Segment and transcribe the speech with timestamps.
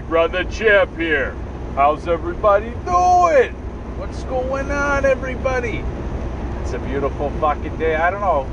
[0.00, 1.32] Big Brother Champ here.
[1.74, 3.52] How's everybody doing?
[3.98, 5.84] What's going on, everybody?
[6.62, 7.96] It's a beautiful fucking day.
[7.96, 8.48] I don't know.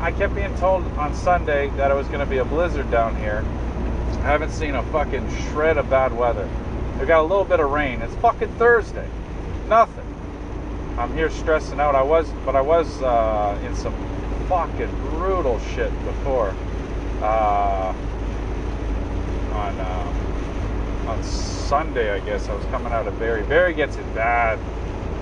[0.00, 3.16] I kept being told on Sunday that it was going to be a blizzard down
[3.16, 3.44] here.
[4.18, 6.48] I haven't seen a fucking shred of bad weather.
[7.00, 8.00] We got a little bit of rain.
[8.00, 9.08] It's fucking Thursday.
[9.68, 10.06] Nothing.
[10.96, 11.96] I'm here stressing out.
[11.96, 13.94] I was, but I was uh, in some
[14.48, 16.54] fucking brutal shit before.
[17.20, 17.92] Uh,
[19.54, 20.23] on uh,
[21.06, 23.42] on Sunday, I guess I was coming out of Barrie.
[23.44, 24.58] Barrie gets it bad.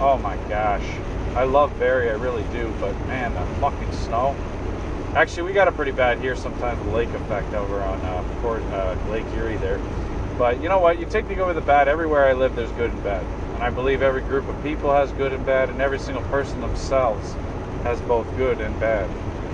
[0.00, 0.84] Oh my gosh,
[1.34, 2.72] I love Barrie, I really do.
[2.80, 4.36] But man, that fucking snow.
[5.14, 6.34] Actually, we got it pretty bad here.
[6.34, 9.78] Sometimes lake effect over on uh, Port, uh, Lake Erie there.
[10.38, 10.98] But you know what?
[10.98, 11.88] You take the good with the bad.
[11.88, 13.24] Everywhere I live, there's good and bad.
[13.54, 16.60] And I believe every group of people has good and bad, and every single person
[16.60, 17.34] themselves
[17.82, 19.08] has both good and bad.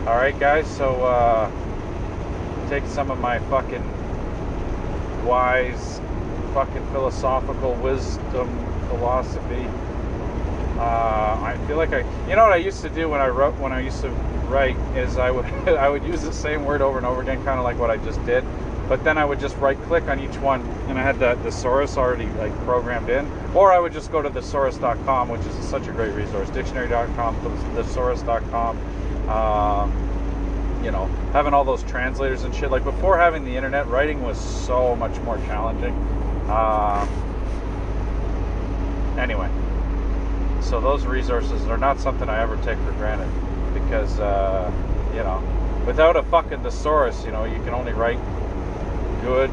[0.07, 0.67] All right, guys.
[0.69, 1.51] So uh,
[2.69, 3.85] take some of my fucking
[5.27, 6.01] wise,
[6.55, 8.49] fucking philosophical wisdom,
[8.89, 9.67] philosophy.
[10.79, 13.57] Uh, I feel like I, you know what I used to do when I wrote,
[13.59, 14.11] when I used to
[14.49, 17.59] write, is I would I would use the same word over and over again, kind
[17.59, 18.45] of like what I just did.
[18.89, 21.99] But then I would just right click on each one, and I had the thesaurus
[21.99, 25.93] already like programmed in, or I would just go to thesaurus.com, which is such a
[25.93, 26.49] great resource.
[26.51, 27.37] Dictionary.com,
[27.75, 28.79] thesaurus.com.
[29.29, 30.09] Um,
[30.83, 32.71] you know, having all those translators and shit.
[32.71, 35.93] Like before having the internet, writing was so much more challenging.
[36.49, 37.09] Um,
[39.19, 39.51] anyway,
[40.63, 43.29] so those resources are not something I ever take for granted
[43.75, 44.73] because, uh,
[45.13, 45.43] you know,
[45.87, 48.19] without a fucking thesaurus, you know, you can only write
[49.23, 49.51] good,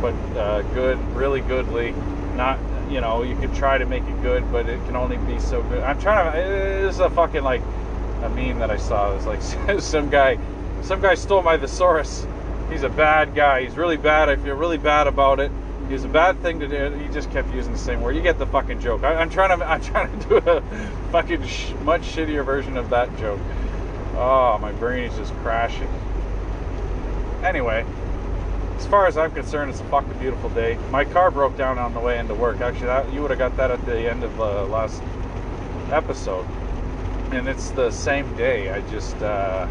[0.00, 1.94] but uh, good, really goodly.
[2.36, 2.58] Not,
[2.90, 5.62] you know, you can try to make it good, but it can only be so
[5.64, 5.82] good.
[5.82, 6.38] I'm trying to.
[6.38, 7.62] This is a fucking like
[8.22, 9.12] a meme that I saw.
[9.12, 10.38] It was like some guy,
[10.82, 12.26] some guy stole my thesaurus.
[12.70, 13.62] He's a bad guy.
[13.64, 14.28] He's really bad.
[14.28, 15.50] I feel really bad about it.
[15.88, 16.96] He's a bad thing to do.
[16.96, 18.14] He just kept using the same word.
[18.14, 19.04] You get the fucking joke.
[19.04, 19.64] I, am trying to.
[19.68, 20.60] I'm trying to do a
[21.10, 23.40] fucking sh- much shittier version of that joke.
[24.14, 25.88] Oh, my brain is just crashing.
[27.42, 27.86] Anyway,
[28.76, 30.76] as far as I'm concerned, it's a fucking beautiful day.
[30.90, 32.60] My car broke down on the way into work.
[32.60, 35.02] Actually, that, you would have got that at the end of the uh, last
[35.90, 36.46] episode
[37.32, 38.70] and it's the same day.
[38.70, 39.66] I just uh,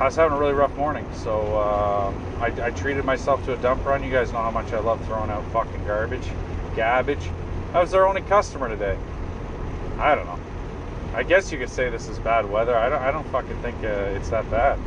[0.00, 3.56] I was having a really rough morning, so uh, I, I, treated myself to a
[3.58, 4.02] dump run.
[4.02, 6.26] You guys know how much I love throwing out fucking garbage,
[6.76, 7.30] garbage.
[7.72, 8.98] I was their only customer today.
[9.98, 10.38] I don't know.
[11.14, 12.76] I guess you could say this is bad weather.
[12.76, 13.02] I don't.
[13.02, 14.78] I don't fucking think uh, it's that bad.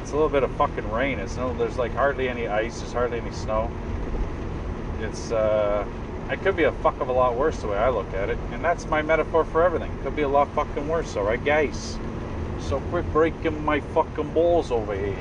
[0.00, 1.18] It's a little bit of fucking rain.
[1.18, 1.54] It's no.
[1.54, 2.80] There's like hardly any ice.
[2.80, 3.70] There's hardly any snow.
[5.00, 5.86] It's uh,
[6.30, 8.38] it could be a fuck of a lot worse the way I look at it.
[8.52, 9.92] And that's my metaphor for everything.
[9.92, 11.98] It could be a lot fucking worse, alright, guys?
[12.68, 15.16] So quit breaking my fucking balls over here.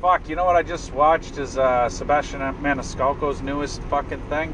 [0.00, 4.52] Fuck, you know what I just watched is uh, Sebastian Maniscalco's newest fucking thing.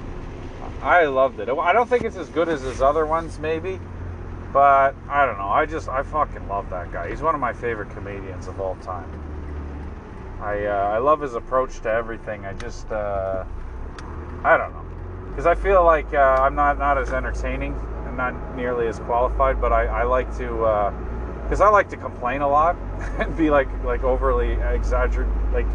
[0.82, 1.48] I loved it.
[1.48, 3.80] I don't think it's as good as his other ones, maybe.
[4.52, 5.48] But I don't know.
[5.48, 7.08] I just I fucking love that guy.
[7.08, 9.08] He's one of my favorite comedians of all time.
[10.42, 12.44] I uh, I love his approach to everything.
[12.44, 13.44] I just uh,
[14.44, 14.84] I don't know,
[15.30, 17.74] because I feel like uh, I'm not not as entertaining
[18.06, 20.66] and not nearly as qualified, but I, I like to
[21.52, 22.76] because uh, I like to complain a lot
[23.18, 25.66] and be like like overly exaggerated, like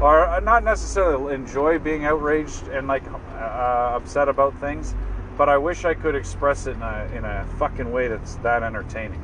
[0.00, 4.94] or not necessarily enjoy being outraged and like uh, upset about things,
[5.36, 8.62] but I wish I could express it in a in a fucking way that's that
[8.62, 9.20] entertaining.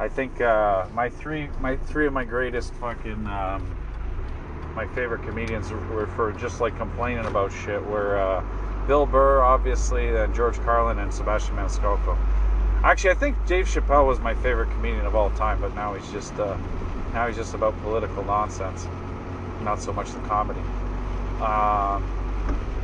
[0.00, 3.74] I think uh, my three my three of my greatest fucking um,
[4.74, 8.44] my favorite comedians were for just like complaining about shit were uh,
[8.86, 12.18] Bill Burr, obviously, then George Carlin and Sebastian Maniscalco.
[12.84, 16.10] Actually, I think Dave Chappelle was my favorite comedian of all time, but now he's
[16.12, 16.56] just uh,
[17.12, 18.86] now he's just about political nonsense,
[19.62, 20.60] not so much the comedy.
[21.40, 22.04] Um,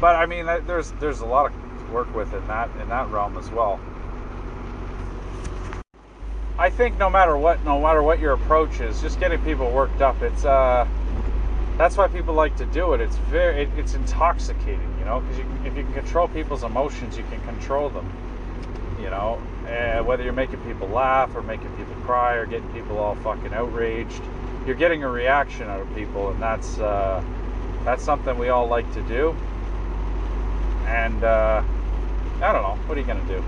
[0.01, 3.39] but I mean, there's there's a lot of work with in that in that realm
[3.39, 3.79] as well.
[6.59, 10.03] I think no matter what, no matter what your approach is, just getting people worked
[10.03, 10.21] up.
[10.23, 10.89] It's uh,
[11.79, 13.01] that's why people like to do it.
[13.01, 17.25] It's very, it, it's intoxicating, you know, because if you can control people's emotions, you
[17.25, 18.09] can control them.
[19.01, 22.99] You know, uh, whether you're making people laugh or making people cry or getting people
[22.99, 24.23] all fucking outraged,
[24.67, 27.23] you're getting a reaction out of people, and that's uh,
[27.85, 29.35] that's something we all like to do.
[30.87, 31.63] And uh,
[32.43, 33.43] I don't know, what are you gonna do?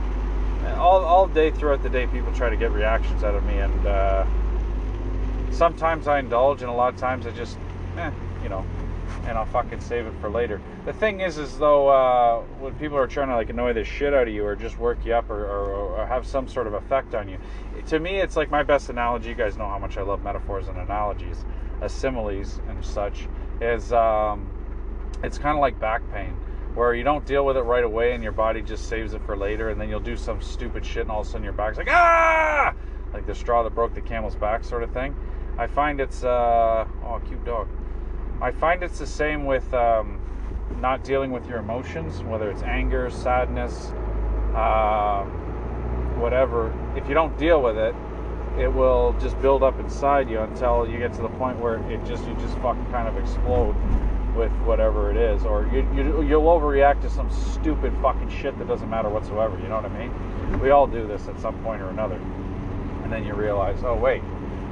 [0.77, 3.87] All all day throughout the day, people try to get reactions out of me, and
[3.87, 4.27] uh,
[5.51, 7.59] sometimes I indulge, and a lot of times I just
[7.97, 8.11] eh,
[8.43, 8.65] you know,
[9.27, 10.61] and I'll fucking save it for later.
[10.85, 14.15] The thing is, is though, uh, when people are trying to like annoy the shit
[14.15, 16.75] out of you or just work you up or, or, or, have some sort of
[16.75, 17.39] effect on you,
[17.87, 19.31] to me, it's like my best analogy.
[19.31, 21.45] You guys know how much I love metaphors and analogies,
[21.83, 23.27] uh, similes and such.
[23.61, 24.51] Is um,
[25.23, 26.37] it's kind of like back pain
[26.75, 29.35] where you don't deal with it right away and your body just saves it for
[29.35, 31.79] later and then you'll do some stupid shit and all of a sudden your back's
[31.79, 32.75] like ah
[33.15, 35.17] like the straw that broke the camel's back sort of thing
[35.57, 37.67] i find it's uh oh cute dog
[38.41, 40.21] i find it's the same with um,
[40.81, 43.93] not dealing with your emotions whether it's anger sadness
[44.55, 45.25] uh,
[46.19, 47.95] whatever if you don't deal with it
[48.59, 52.03] it will just build up inside you until you get to the point where it
[52.07, 53.77] just you just fucking kind of explode
[54.35, 58.69] with whatever it is, or you, you you'll overreact to some stupid fucking shit that
[58.69, 59.59] doesn't matter whatsoever.
[59.59, 60.61] You know what I mean?
[60.61, 62.17] We all do this at some point or another,
[63.03, 64.23] and then you realize, oh wait,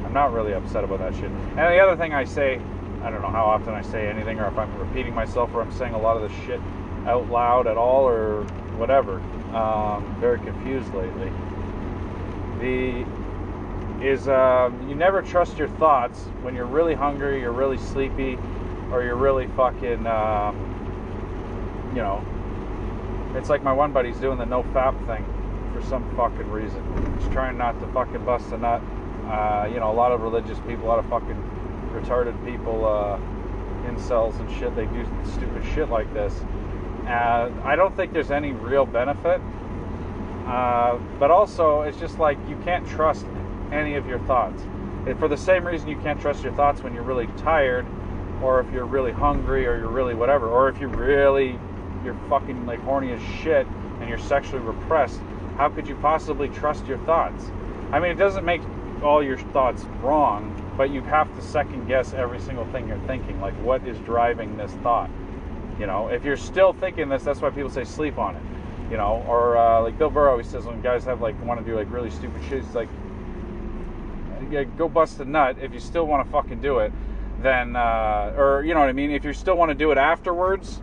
[0.05, 1.25] I'm not really upset about that shit.
[1.25, 2.61] And the other thing I say,
[3.05, 5.73] I don't know how often I say anything, or if I'm repeating myself, or I'm
[5.73, 6.61] saying a lot of this shit
[7.07, 8.45] out loud at all, or
[8.79, 9.21] whatever.
[9.55, 11.31] Um, very confused lately.
[12.61, 13.07] The
[14.03, 18.39] is um, you never trust your thoughts when you're really hungry, you're really sleepy,
[18.91, 20.57] or you're really fucking, um,
[21.95, 22.25] you know.
[23.37, 25.25] It's like my one buddy's doing the no fap thing
[25.75, 26.83] for some fucking reason.
[27.19, 28.81] He's trying not to fucking bust a nut.
[29.27, 31.54] Uh, you know, a lot of religious people, a lot of fucking
[31.95, 33.19] retarded people, uh,
[33.89, 36.35] incels and shit, they do stupid shit like this.
[37.07, 39.41] And I don't think there's any real benefit.
[40.47, 43.27] Uh, but also, it's just like you can't trust
[43.73, 44.63] any of your thoughts.
[45.19, 47.87] for the same reason you can't trust your thoughts when you're really tired,
[48.43, 51.59] or if you're really hungry, or you're really whatever, or if you're really
[52.05, 53.67] you're fucking like horny as shit
[54.01, 55.21] and you're sexually repressed.
[55.57, 57.51] How could you possibly trust your thoughts?
[57.91, 58.61] I mean, it doesn't make
[59.03, 63.41] all your thoughts wrong, but you have to second guess every single thing you're thinking.
[63.41, 65.11] Like, what is driving this thought?
[65.79, 68.43] You know, if you're still thinking this, that's why people say sleep on it.
[68.91, 71.67] You know, or uh, like Bill Burr always says when guys have like want to
[71.67, 72.89] do like really stupid shit, he's like,
[74.77, 76.93] go bust a nut if you still want to fucking do it.
[77.41, 79.11] Then, uh, or you know what I mean.
[79.11, 80.81] If you still want to do it afterwards,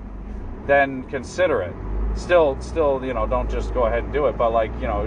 [0.67, 1.73] then consider it.
[2.15, 4.37] Still, still, you know, don't just go ahead and do it.
[4.37, 5.05] But like, you know,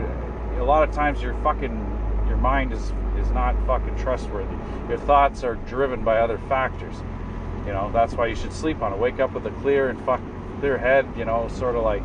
[0.58, 4.56] a lot of times your fucking your mind is is not fucking trustworthy.
[4.88, 6.96] Your thoughts are driven by other factors.
[7.66, 8.99] You know, that's why you should sleep on it.
[8.99, 10.20] Wake up with a clear and fuck
[10.61, 11.06] clear head.
[11.16, 12.02] You know, sort of like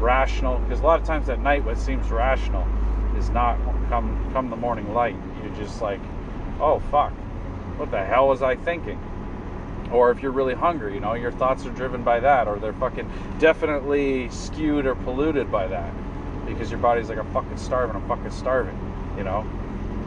[0.00, 0.58] rational.
[0.60, 2.66] Because a lot of times at night, what seems rational
[3.16, 3.58] is not
[3.88, 5.16] come come the morning light.
[5.42, 6.00] You're just like,
[6.60, 7.12] oh fuck,
[7.78, 9.00] what the hell was I thinking?
[9.90, 12.72] Or if you're really hungry, you know, your thoughts are driven by that, or they're
[12.72, 15.92] fucking definitely skewed or polluted by that.
[16.46, 18.78] Because your body's like, I'm fucking starving, I'm fucking starving,
[19.18, 19.46] you know?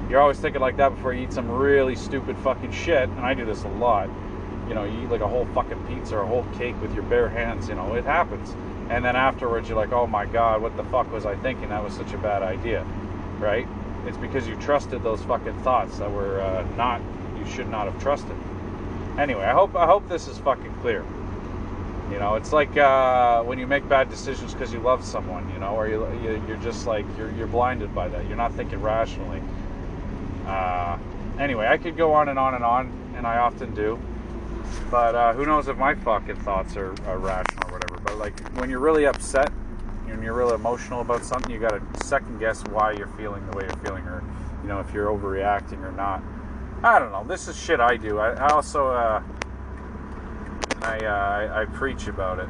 [0.09, 3.33] You're always thinking like that before you eat some really stupid fucking shit, and I
[3.33, 4.09] do this a lot.
[4.67, 7.03] You know, you eat like a whole fucking pizza or a whole cake with your
[7.03, 8.55] bare hands, you know, it happens.
[8.89, 11.69] And then afterwards, you're like, oh my god, what the fuck was I thinking?
[11.69, 12.83] That was such a bad idea,
[13.39, 13.67] right?
[14.05, 17.01] It's because you trusted those fucking thoughts that were uh, not,
[17.37, 18.35] you should not have trusted
[19.17, 21.05] anyway, I hope I hope this is fucking clear.
[22.11, 25.59] You know, it's like uh, when you make bad decisions because you love someone, you
[25.59, 26.07] know, or you,
[26.47, 28.27] you're just like you're you're blinded by that.
[28.27, 29.41] You're not thinking rationally.
[30.45, 30.97] Uh,
[31.39, 33.99] anyway, I could go on and on and on, and I often do.
[34.91, 37.99] But uh, who knows if my fucking thoughts are, are rational or whatever.
[38.01, 39.51] But like when you're really upset,
[40.05, 43.57] when you're really emotional about something, you got to second guess why you're feeling the
[43.57, 44.23] way you're feeling, or
[44.61, 46.23] you know if you're overreacting or not.
[46.83, 47.23] I don't know.
[47.23, 48.19] This is shit I do.
[48.19, 49.21] I, I also uh,
[50.81, 52.47] I, uh, I, I preach about it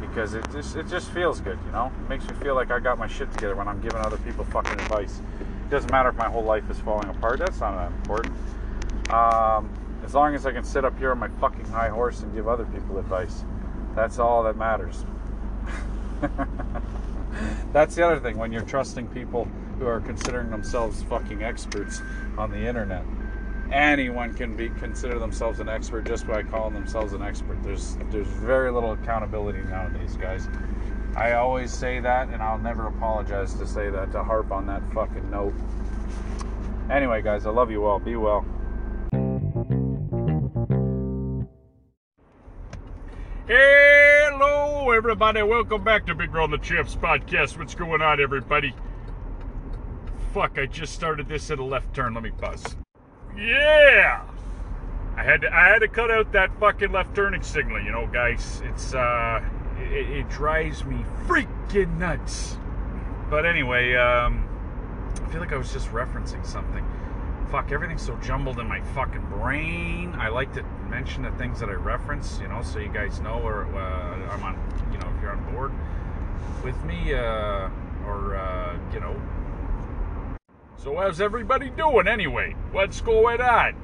[0.00, 1.92] because it just it just feels good, you know.
[2.04, 4.44] It makes me feel like I got my shit together when I'm giving other people
[4.46, 5.20] fucking advice.
[5.68, 7.40] It doesn't matter if my whole life is falling apart.
[7.40, 8.34] That's not that important.
[9.10, 9.68] Um,
[10.02, 12.48] as long as I can sit up here on my fucking high horse and give
[12.48, 13.44] other people advice,
[13.94, 15.04] that's all that matters.
[17.74, 19.46] that's the other thing when you're trusting people
[19.78, 22.00] who are considering themselves fucking experts
[22.38, 23.04] on the internet
[23.72, 27.62] anyone can be consider themselves an expert just by calling themselves an expert.
[27.62, 30.48] There's there's very little accountability nowadays, guys.
[31.16, 34.82] I always say that, and I'll never apologize to say that to harp on that
[34.92, 35.54] fucking note.
[36.90, 37.98] Anyway, guys, I love you all.
[37.98, 38.44] Be well.
[43.46, 45.42] Hello, everybody.
[45.42, 47.58] Welcome back to Big Ron the Champs podcast.
[47.58, 48.74] What's going on, everybody?
[50.32, 52.14] Fuck, I just started this at a left turn.
[52.14, 52.76] Let me pause.
[53.36, 54.22] Yeah.
[55.16, 58.06] I had to, I had to cut out that fucking left turning signal, you know,
[58.06, 58.62] guys.
[58.64, 59.40] It's uh
[59.92, 62.56] it, it drives me freaking nuts.
[63.30, 64.48] But anyway, um
[65.22, 66.84] I feel like I was just referencing something.
[67.50, 70.14] Fuck, everything's so jumbled in my fucking brain.
[70.18, 73.40] I like to mention the things that I reference, you know, so you guys know
[73.42, 74.58] or uh, I'm on,
[74.92, 75.72] you know, if you're on board
[76.62, 77.68] with me uh
[78.06, 79.20] or uh, you know,
[80.76, 82.54] so how's everybody doing anyway?
[82.70, 83.74] What's going on?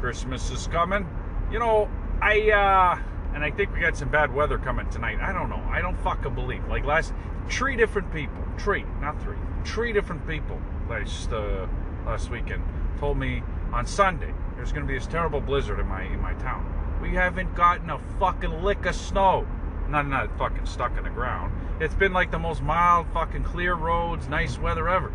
[0.00, 1.06] Christmas is coming.
[1.52, 1.88] You know,
[2.22, 5.18] I uh and I think we got some bad weather coming tonight.
[5.20, 5.62] I don't know.
[5.70, 6.66] I don't fucking believe.
[6.68, 7.12] Like last,
[7.48, 11.66] three different people, three, not three, three different people last uh,
[12.04, 12.62] last weekend
[12.98, 16.34] told me on Sunday there's going to be this terrible blizzard in my in my
[16.34, 16.98] town.
[17.00, 19.46] We haven't gotten a fucking lick of snow.
[19.88, 21.52] Not not fucking stuck in the ground.
[21.80, 25.12] It's been like the most mild, fucking clear roads, nice weather ever.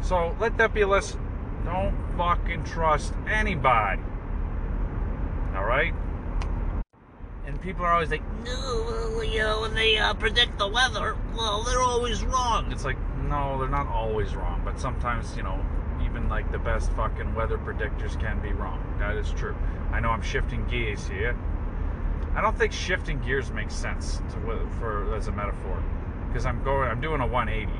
[0.00, 1.20] So let that be a lesson.
[1.64, 4.02] Don't fucking trust anybody.
[5.54, 5.94] All right.
[7.46, 11.62] And people are always like, No, you know, when they uh, predict the weather, well,
[11.62, 12.70] they're always wrong.
[12.72, 15.64] It's like, no, they're not always wrong, but sometimes, you know,
[16.04, 18.82] even like the best fucking weather predictors can be wrong.
[18.98, 19.56] That is true.
[19.92, 21.36] I know I'm shifting gears here.
[22.34, 25.82] I don't think shifting gears makes sense to, for as a metaphor
[26.28, 27.72] because I'm going, I'm doing a 180.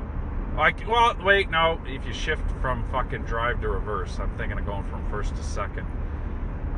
[0.55, 1.81] Like, well, wait, no.
[1.85, 5.43] If you shift from fucking drive to reverse, I'm thinking of going from first to
[5.43, 5.85] second.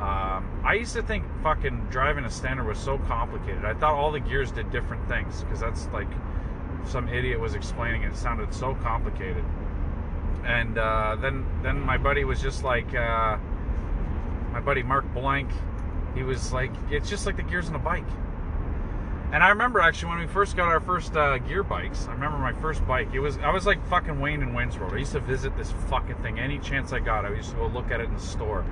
[0.00, 3.64] Um, I used to think fucking driving a standard was so complicated.
[3.64, 6.06] I thought all the gears did different things because that's like
[6.86, 8.12] some idiot was explaining it.
[8.12, 9.44] it sounded so complicated.
[10.44, 13.38] And uh, then then my buddy was just like uh,
[14.52, 15.50] my buddy Mark Blank.
[16.14, 18.06] He was like, it's just like the gears on a bike.
[19.32, 22.06] And I remember actually when we first got our first uh, gear bikes.
[22.06, 23.08] I remember my first bike.
[23.12, 24.94] It was I was like fucking Wayne and Wayne's World.
[24.94, 27.24] I used to visit this fucking thing any chance I got.
[27.24, 28.64] I used to go look at it in the store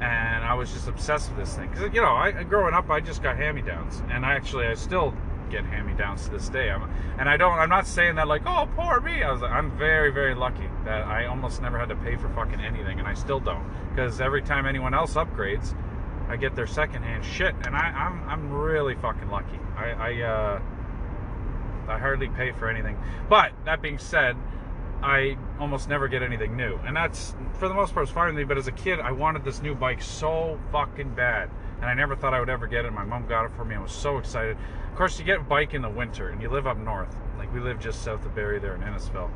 [0.00, 3.00] and I was just obsessed with this thing because you know, I growing up, I
[3.00, 5.14] just got hand-me-downs, and I actually I still
[5.50, 6.70] get hand-me-downs to this day.
[6.70, 7.58] I'm, and I don't.
[7.58, 9.22] I'm not saying that like, oh, poor me.
[9.22, 9.42] I was.
[9.42, 13.08] I'm very, very lucky that I almost never had to pay for fucking anything, and
[13.08, 15.74] I still don't because every time anyone else upgrades,
[16.28, 19.58] I get their secondhand shit, and I, I'm I'm really fucking lucky.
[19.76, 20.62] I I, uh,
[21.88, 22.98] I hardly pay for anything.
[23.28, 24.36] But that being said.
[25.06, 26.80] I almost never get anything new.
[26.84, 28.42] And that's, for the most part, it's fine with me.
[28.42, 31.48] But as a kid, I wanted this new bike so fucking bad.
[31.76, 32.92] And I never thought I would ever get it.
[32.92, 33.76] My mom got it for me.
[33.76, 34.56] I was so excited.
[34.90, 37.14] Of course, you get a bike in the winter, and you live up north.
[37.38, 39.30] Like, we live just south of Barrie there in Innisfil.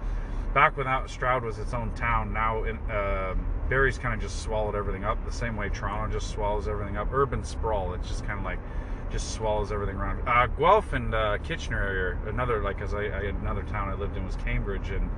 [0.54, 3.36] Back when that Stroud was its own town, now in, uh,
[3.68, 7.12] Barrie's kind of just swallowed everything up the same way Toronto just swallows everything up.
[7.12, 7.94] Urban sprawl.
[7.94, 8.58] It's just kind of like
[9.12, 10.26] just swallows everything around.
[10.26, 14.16] Uh, Guelph and uh, Kitchener area, another like as I, I another town I lived
[14.16, 15.08] in was Cambridge, and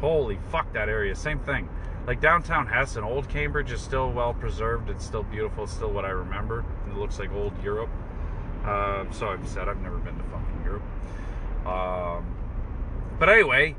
[0.00, 1.14] holy fuck that area.
[1.14, 1.68] Same thing.
[2.06, 4.90] Like downtown Hess and old Cambridge is still well preserved.
[4.90, 5.64] It's still beautiful.
[5.64, 6.64] It's still what I remember.
[6.88, 7.90] It looks like old Europe.
[8.64, 10.82] Uh, so I've said I've never been to fucking Europe.
[11.66, 12.34] Um,
[13.18, 13.76] but anyway,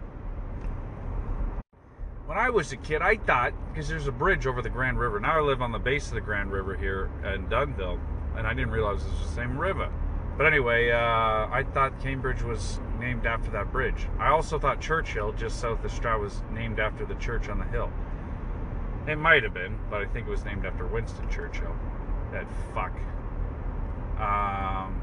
[2.26, 5.20] when I was a kid, I thought because there's a bridge over the Grand River.
[5.20, 8.00] Now I live on the base of the Grand River here in Dunnville,
[8.38, 9.92] and I didn't realize it was the same river.
[10.38, 14.08] But anyway, uh, I thought Cambridge was named after that bridge.
[14.20, 17.66] I also thought Churchill, just south of Stroud, was named after the church on the
[17.66, 17.92] hill.
[19.08, 21.76] It might have been, but I think it was named after Winston Churchill.
[22.32, 22.94] That fuck.
[24.20, 25.02] Um,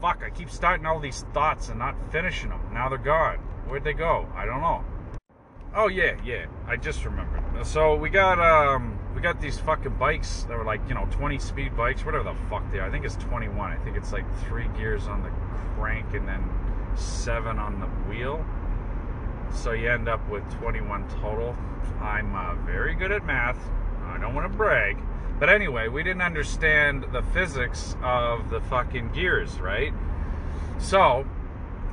[0.00, 2.60] fuck, I keep starting all these thoughts and not finishing them.
[2.72, 3.36] Now they're gone.
[3.66, 4.26] Where'd they go?
[4.34, 4.84] I don't know.
[5.74, 6.46] Oh yeah, yeah.
[6.66, 7.42] I just remembered.
[7.66, 11.38] So we got um we got these fucking bikes that were like, you know, 20
[11.38, 12.86] speed bikes, whatever the fuck they are.
[12.86, 13.70] I think it's 21.
[13.70, 15.30] I think it's like three gears on the
[15.76, 16.48] crank and then
[16.94, 18.44] seven on the wheel.
[19.52, 21.56] So you end up with 21 total.
[22.00, 23.58] I'm uh, very good at math.
[24.06, 24.96] I don't want to brag.
[25.38, 29.92] But anyway, we didn't understand the physics of the fucking gears, right?
[30.78, 31.26] So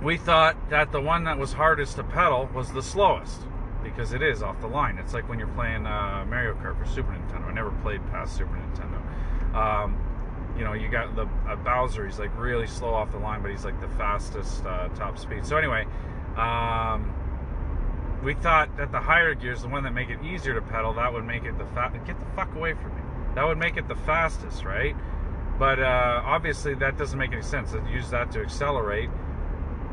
[0.01, 3.41] we thought that the one that was hardest to pedal was the slowest
[3.83, 4.97] because it is off the line.
[4.97, 7.45] It's like when you're playing uh, Mario Kart for Super Nintendo.
[7.45, 9.55] I never played past Super Nintendo.
[9.55, 9.97] Um,
[10.57, 12.05] you know, you got the uh, Bowser.
[12.05, 15.45] He's like really slow off the line, but he's like the fastest uh, top speed.
[15.45, 15.85] So anyway,
[16.35, 17.13] um,
[18.23, 21.13] we thought that the higher gears, the one that make it easier to pedal, that
[21.13, 23.01] would make it the fa- get the fuck away from me.
[23.35, 24.95] That would make it the fastest, right?
[25.57, 27.73] But uh, obviously, that doesn't make any sense.
[27.91, 29.09] Use that to accelerate,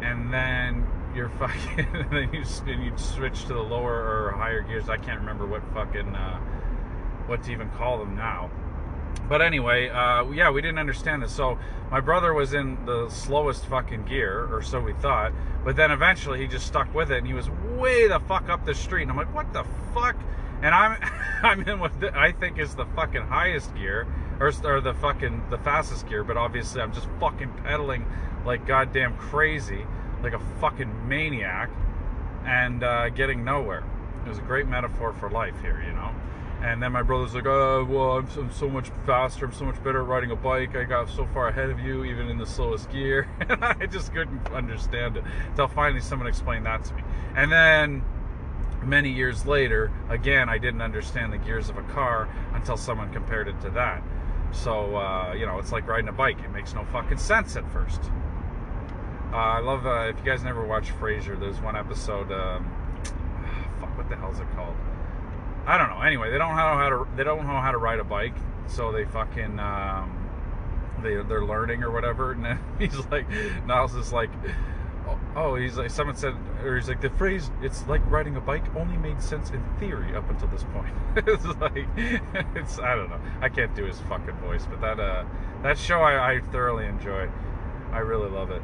[0.02, 4.60] and then you're fucking and then you and you switch to the lower or higher
[4.60, 4.88] gears.
[4.88, 6.38] I can't remember what fucking uh,
[7.26, 8.50] what to even call them now.
[9.28, 11.32] But anyway, uh, yeah, we didn't understand this.
[11.32, 11.58] So
[11.90, 15.32] my brother was in the slowest fucking gear, or so we thought.
[15.64, 18.64] But then eventually he just stuck with it, and he was way the fuck up
[18.64, 19.02] the street.
[19.02, 20.16] And I'm like, what the fuck?
[20.62, 20.98] And I'm
[21.42, 24.06] I'm in what I think is the fucking highest gear,
[24.38, 26.22] or, or the fucking the fastest gear.
[26.22, 28.04] But obviously I'm just fucking pedaling
[28.44, 29.86] like goddamn crazy
[30.26, 31.70] like a fucking maniac
[32.44, 33.84] and uh, getting nowhere.
[34.24, 36.12] It was a great metaphor for life here, you know.
[36.62, 39.44] And then my brother's like, oh, well, I'm, I'm, so much faster.
[39.44, 40.74] I'm so much better at riding a bike.
[40.74, 43.28] I got so far ahead of you, even in the slowest gear.
[43.48, 47.02] And I just couldn't understand it until finally someone explained that to me.
[47.36, 48.02] And then
[48.82, 53.46] many years later, again, I didn't understand the gears of a car until someone compared
[53.46, 54.02] it to that.
[54.50, 56.40] So uh, you know, it's like riding a bike.
[56.40, 58.10] It makes no fucking sense at first.
[59.32, 61.38] Uh, I love uh, if you guys never watched Frasier.
[61.38, 62.30] There's one episode.
[62.32, 62.70] Um,
[63.80, 64.76] fuck, what the hell's it called?
[65.66, 66.00] I don't know.
[66.00, 68.36] Anyway, they don't know how to they don't know how to ride a bike,
[68.68, 70.28] so they fucking um,
[71.02, 72.32] they they're learning or whatever.
[72.32, 73.28] And then he's like,
[73.66, 74.30] Niles is like,
[75.08, 78.40] oh, oh, he's like someone said, or he's like the phrase "it's like riding a
[78.40, 80.94] bike" only made sense in theory up until this point.
[81.16, 81.86] it's like
[82.54, 83.20] it's I don't know.
[83.40, 85.24] I can't do his fucking voice, but that uh
[85.64, 87.28] that show I, I thoroughly enjoy.
[87.92, 88.62] I really love it.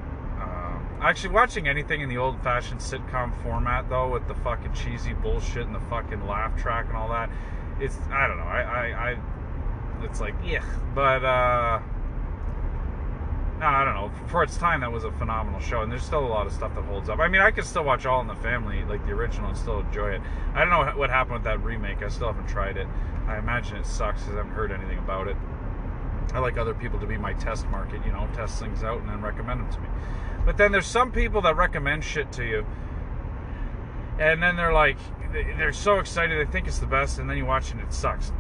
[1.03, 5.75] Actually, watching anything in the old-fashioned sitcom format though, with the fucking cheesy bullshit and
[5.75, 7.29] the fucking laugh track and all that,
[7.81, 8.45] it's I don't know.
[8.45, 9.19] I I, I
[10.05, 11.81] it's like yeah, but uh
[13.59, 14.11] no, I don't know.
[14.27, 16.75] For its time, that was a phenomenal show, and there's still a lot of stuff
[16.75, 17.21] that holds up.
[17.21, 19.79] I mean, I could still watch All in the Family, like the original, and still
[19.79, 20.21] enjoy it.
[20.55, 22.03] I don't know what happened with that remake.
[22.03, 22.89] I still haven't tried it.
[23.29, 25.37] I imagine it sucks because I haven't heard anything about it.
[26.35, 29.09] I like other people to be my test market, you know, test things out and
[29.09, 29.89] then recommend them to me.
[30.45, 32.67] But then there's some people that recommend shit to you,
[34.19, 34.99] and then they're like,
[35.33, 37.93] they're so excited, they think it's the best, and then you watch it and it
[37.93, 38.33] sucks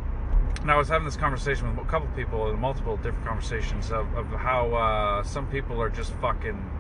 [0.63, 4.15] and I was having this conversation with a couple people in multiple different conversations of,
[4.15, 6.71] of how uh, some people are just fucking,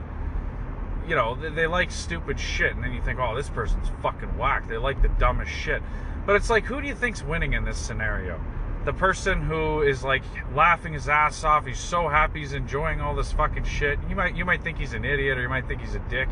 [1.08, 4.38] you know, they, they, like stupid shit, and then you think, oh, this person's fucking
[4.38, 4.68] whack.
[4.68, 5.82] They like the dumbest shit,
[6.24, 8.40] but it's like, who do you think's winning in this scenario?
[8.84, 10.22] The person who is like
[10.54, 11.66] laughing his ass off.
[11.66, 12.40] He's so happy.
[12.40, 13.98] He's enjoying all this fucking shit.
[14.08, 16.28] You might you might think he's an idiot, or you might think he's a dick,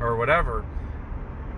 [0.00, 0.64] or whatever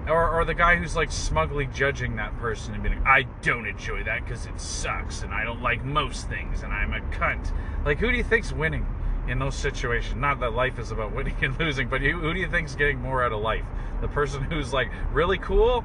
[0.09, 3.67] or, or the guy who's like smugly judging that person and being like, I don't
[3.67, 7.53] enjoy that because it sucks and I don't like most things and I'm a cunt.
[7.85, 8.87] Like, who do you think's winning
[9.29, 10.17] in those situations?
[10.17, 13.01] Not that life is about winning and losing, but who, who do you think's getting
[13.01, 13.65] more out of life?
[14.01, 15.85] The person who's like really cool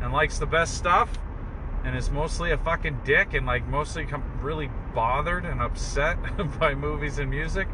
[0.00, 1.10] and likes the best stuff
[1.84, 4.06] and is mostly a fucking dick and like mostly
[4.40, 6.16] really bothered and upset
[6.58, 7.68] by movies and music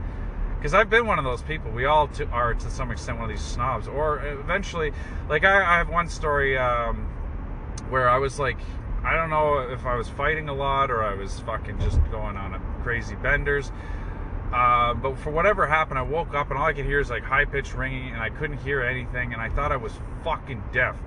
[0.60, 1.70] because I've been one of those people.
[1.70, 3.88] We all to, are to some extent one of these snobs.
[3.88, 4.92] Or eventually,
[5.28, 7.08] like I, I have one story um,
[7.88, 8.58] where I was like,
[9.02, 12.36] I don't know if I was fighting a lot or I was fucking just going
[12.36, 13.72] on a crazy benders.
[14.52, 17.22] Uh, but for whatever happened, I woke up and all I could hear is like
[17.22, 19.92] high pitched ringing, and I couldn't hear anything, and I thought I was
[20.24, 21.00] fucking deaf.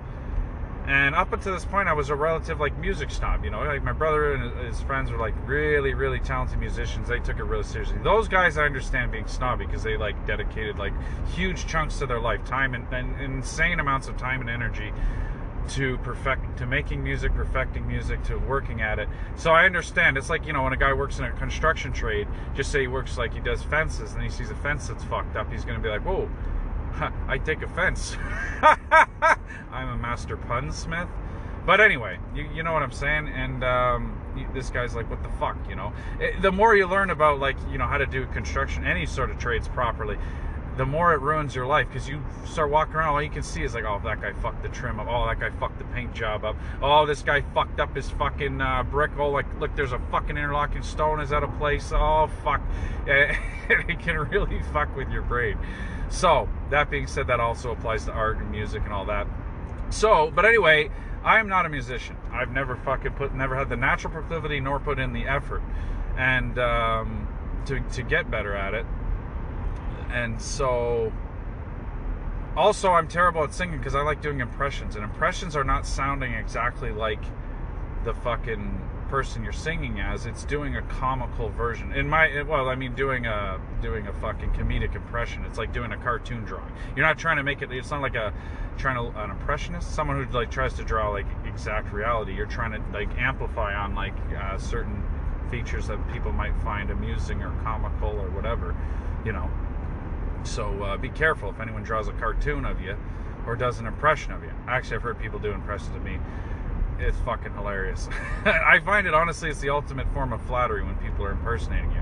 [0.86, 3.42] And up until this point, I was a relative like music snob.
[3.42, 7.08] You know, like my brother and his friends were like really, really talented musicians.
[7.08, 7.98] They took it really seriously.
[8.02, 10.92] Those guys, I understand being snobby because they like dedicated like
[11.28, 14.92] huge chunks of their life, time and, and insane amounts of time and energy
[15.70, 19.08] to perfect to making music, perfecting music, to working at it.
[19.36, 20.18] So I understand.
[20.18, 22.28] It's like you know when a guy works in a construction trade.
[22.54, 25.34] Just say he works like he does fences, and he sees a fence that's fucked
[25.34, 25.50] up.
[25.50, 26.28] He's going to be like, whoa
[27.28, 28.16] I take offense.
[29.72, 31.08] I'm a master punsmith.
[31.66, 33.28] But anyway, you, you know what I'm saying?
[33.28, 34.20] And um,
[34.52, 35.92] this guy's like, what the fuck, you know?
[36.20, 39.30] It, the more you learn about, like, you know, how to do construction, any sort
[39.30, 40.18] of trades properly,
[40.76, 43.62] the more it ruins your life because you start walking around, all you can see
[43.62, 45.06] is like, oh, that guy fucked the trim up.
[45.08, 46.56] Oh, that guy fucked the paint job up.
[46.82, 49.12] Oh, this guy fucked up his fucking uh, brick.
[49.18, 51.92] Oh, like, look, there's a fucking interlocking stone is out of place.
[51.94, 52.60] Oh, fuck.
[53.06, 55.58] it can really fuck with your brain.
[56.10, 59.26] So, that being said, that also applies to art and music and all that.
[59.90, 60.90] So, but anyway,
[61.24, 62.16] I am not a musician.
[62.32, 65.62] I've never fucking put, never had the natural proclivity nor put in the effort,
[66.18, 67.28] and um,
[67.66, 68.84] to to get better at it.
[70.14, 71.12] And so,
[72.56, 76.32] also, I'm terrible at singing because I like doing impressions, and impressions are not sounding
[76.34, 77.22] exactly like
[78.04, 80.26] the fucking person you're singing as.
[80.26, 81.92] It's doing a comical version.
[81.92, 85.44] In my well, I mean doing a doing a fucking comedic impression.
[85.46, 86.72] It's like doing a cartoon drawing.
[86.94, 87.72] You're not trying to make it.
[87.72, 88.32] It's not like a
[88.78, 92.34] trying to an impressionist, someone who like tries to draw like exact reality.
[92.34, 95.02] You're trying to like amplify on like uh, certain
[95.50, 98.76] features that people might find amusing or comical or whatever,
[99.24, 99.50] you know.
[100.44, 102.96] So uh, be careful if anyone draws a cartoon of you
[103.46, 104.50] or does an impression of you.
[104.66, 106.18] Actually, I've heard people do impressions of me
[106.98, 108.08] it's fucking hilarious.
[108.44, 112.00] I find it honestly it's the ultimate form of flattery when people are impersonating you.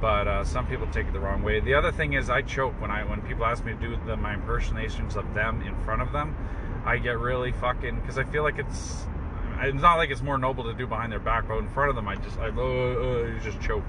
[0.00, 1.60] But uh, some people take it the wrong way.
[1.60, 4.16] The other thing is I choke when I when people ask me to do the,
[4.16, 6.36] my impersonations of them in front of them.
[6.84, 9.06] I get really fucking because I feel like it's
[9.60, 11.96] it's not like it's more noble to do behind their back, but in front of
[11.96, 13.84] them I just I uh, uh, just choke.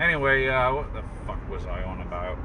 [0.00, 2.36] Anyway, uh, what the fuck was I on about?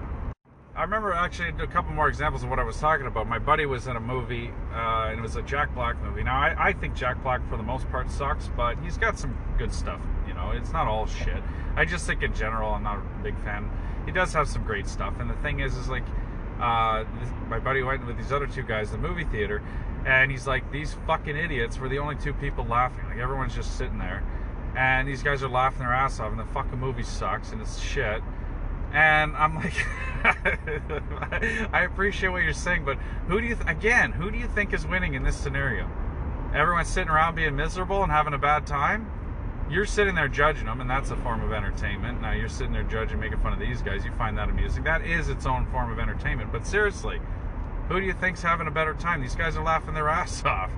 [0.74, 3.28] I remember actually a couple more examples of what I was talking about.
[3.28, 6.24] My buddy was in a movie, uh, and it was a Jack Black movie.
[6.24, 9.38] Now, I, I, think Jack Black, for the most part, sucks, but he's got some
[9.58, 10.00] good stuff.
[10.26, 11.44] You know, it's not all shit.
[11.76, 13.70] I just think in general, I'm not a big fan.
[14.06, 16.06] He does have some great stuff, and the thing is, is like,
[16.62, 19.62] uh, this, my buddy went with these other two guys to the movie theater,
[20.06, 23.04] and he's like, these fucking idiots were the only two people laughing.
[23.08, 24.24] Like everyone's just sitting there,
[24.78, 27.78] and these guys are laughing their ass off, and the fucking movie sucks and it's
[27.78, 28.22] shit.
[28.94, 29.74] And I'm like,
[31.74, 34.74] I appreciate what you're saying, but who do you, th- again, who do you think
[34.74, 35.90] is winning in this scenario?
[36.54, 39.10] Everyone's sitting around being miserable and having a bad time?
[39.70, 42.22] You're sitting there judging them, and that's a form of entertainment.
[42.22, 44.04] Now you're sitting there judging, making fun of these guys.
[44.04, 44.84] You find that amusing.
[44.84, 46.52] That is its own form of entertainment.
[46.52, 47.22] But seriously,
[47.88, 49.22] who do you think's having a better time?
[49.22, 50.72] These guys are laughing their ass off.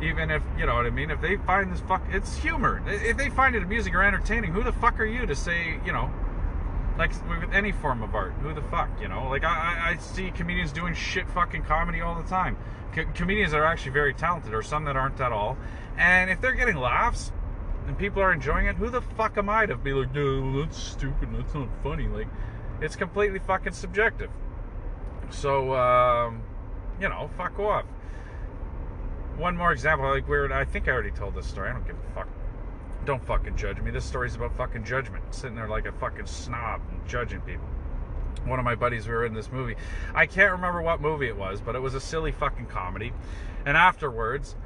[0.00, 2.80] Even if, you know what I mean, if they find this fuck, it's humor.
[2.86, 5.92] If they find it amusing or entertaining, who the fuck are you to say, you
[5.92, 6.10] know,
[7.00, 9.26] like with any form of art, who the fuck, you know?
[9.30, 12.58] Like I, I see comedians doing shit fucking comedy all the time.
[12.94, 15.56] Co- comedians are actually very talented, or some that aren't at all.
[15.96, 17.32] And if they're getting laughs
[17.86, 20.78] and people are enjoying it, who the fuck am I to be like, no, that's
[20.78, 22.06] stupid, that's not funny?
[22.06, 22.28] Like,
[22.82, 24.30] it's completely fucking subjective.
[25.30, 26.42] So, um,
[27.00, 27.86] you know, fuck off.
[29.38, 30.52] One more example, like weird.
[30.52, 31.70] I think I already told this story.
[31.70, 32.28] I don't give a fuck.
[33.04, 33.90] Don't fucking judge me.
[33.90, 35.24] This story's about fucking judgment.
[35.34, 37.66] Sitting there like a fucking snob and judging people.
[38.44, 39.76] One of my buddies, we were in this movie.
[40.14, 43.12] I can't remember what movie it was, but it was a silly fucking comedy.
[43.66, 44.56] And afterwards,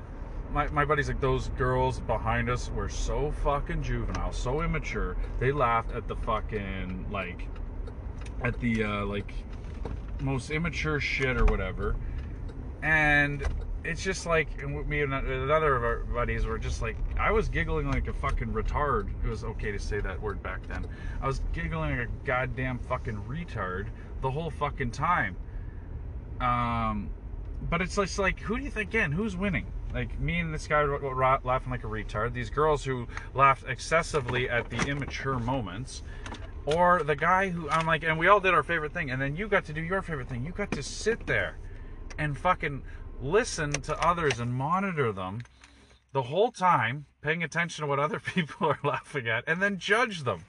[0.53, 5.17] my, my buddy's like, those girls behind us were so fucking juvenile, so immature.
[5.41, 7.49] They laughed at the fucking, like,
[8.43, 9.33] at the, uh, like,
[10.21, 11.97] most immature shit or whatever.
[12.83, 13.47] And
[13.85, 17.49] it's just like and me and another of our buddies were just like I was
[17.49, 19.11] giggling like a fucking retard.
[19.23, 20.87] It was okay to say that word back then.
[21.21, 23.89] I was giggling like a goddamn fucking retard
[24.23, 25.37] the whole fucking time.
[26.41, 27.11] Um,
[27.69, 29.13] but it's just like who do you think again?
[29.13, 29.67] Who's winning?
[29.93, 32.33] Like me and this guy were laughing like a retard.
[32.33, 36.03] These girls who laughed excessively at the immature moments.
[36.67, 39.37] Or the guy who I'm like, and we all did our favorite thing, and then
[39.37, 40.47] you got to do your favorite thing.
[40.47, 41.59] You got to sit there
[42.19, 42.83] and fucking
[43.25, 45.41] listen to others and monitor them
[46.13, 50.23] the whole time, paying attention to what other people are laughing at, and then judge
[50.23, 50.45] them.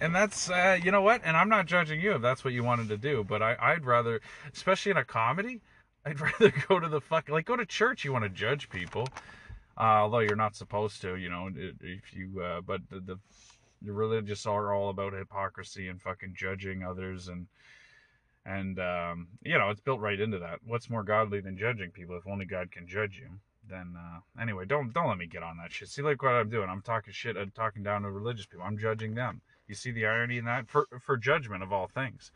[0.00, 1.22] And that's, uh, you know what?
[1.24, 3.84] And I'm not judging you if that's what you wanted to do, but I, I'd
[3.84, 4.20] rather,
[4.52, 5.60] especially in a comedy,
[6.04, 8.04] I'd rather go to the fuck, like go to church.
[8.04, 9.08] You want to judge people,
[9.76, 13.18] uh, although you're not supposed to, you know, if you, uh, but the, the,
[13.82, 17.46] the religious are all about hypocrisy and fucking judging others and,
[18.46, 20.60] and um, you know it's built right into that.
[20.64, 22.16] What's more godly than judging people?
[22.16, 23.28] If only god can judge you
[23.68, 25.88] then uh, anyway don't don't let me get on that shit.
[25.88, 26.68] See like what i'm doing.
[26.68, 28.64] I'm talking shit i'm talking down to religious people.
[28.64, 29.40] I'm judging them.
[29.68, 30.68] You see the irony in that?
[30.68, 32.30] For for judgment of all things.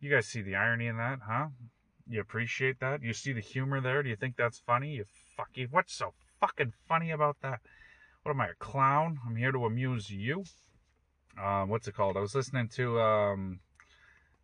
[0.00, 1.48] You guys see the irony in that huh?
[2.08, 3.02] You appreciate that?
[3.02, 4.02] You see the humor there?
[4.02, 4.90] Do you think that's funny?
[4.90, 5.04] You
[5.36, 7.60] fuck you what's so fucking funny about that?
[8.22, 9.18] What am i a clown?
[9.26, 10.44] I'm here to amuse you?
[11.42, 12.16] Um, what's it called?
[12.16, 13.60] I was listening to um,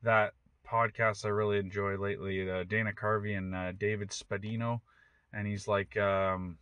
[0.03, 0.33] that
[0.71, 2.51] podcasts I really enjoy lately.
[2.51, 4.81] Uh, Dana Carvey and uh, David Spadino,
[5.33, 6.59] and he's like, um,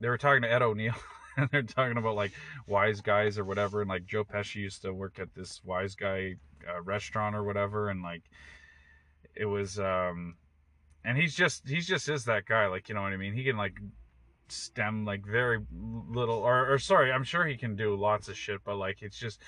[0.00, 0.94] they were talking to Ed O'Neill,
[1.36, 2.32] and they're talking about like
[2.66, 6.36] wise guys or whatever, and like Joe Pesci used to work at this wise guy
[6.68, 8.22] uh, restaurant or whatever, and like
[9.34, 10.36] it was, um,
[11.04, 13.34] and he's just he's just is that guy, like you know what I mean?
[13.34, 13.78] He can like
[14.48, 15.58] stem like very
[16.08, 19.18] little, or, or sorry, I'm sure he can do lots of shit, but like it's
[19.18, 19.40] just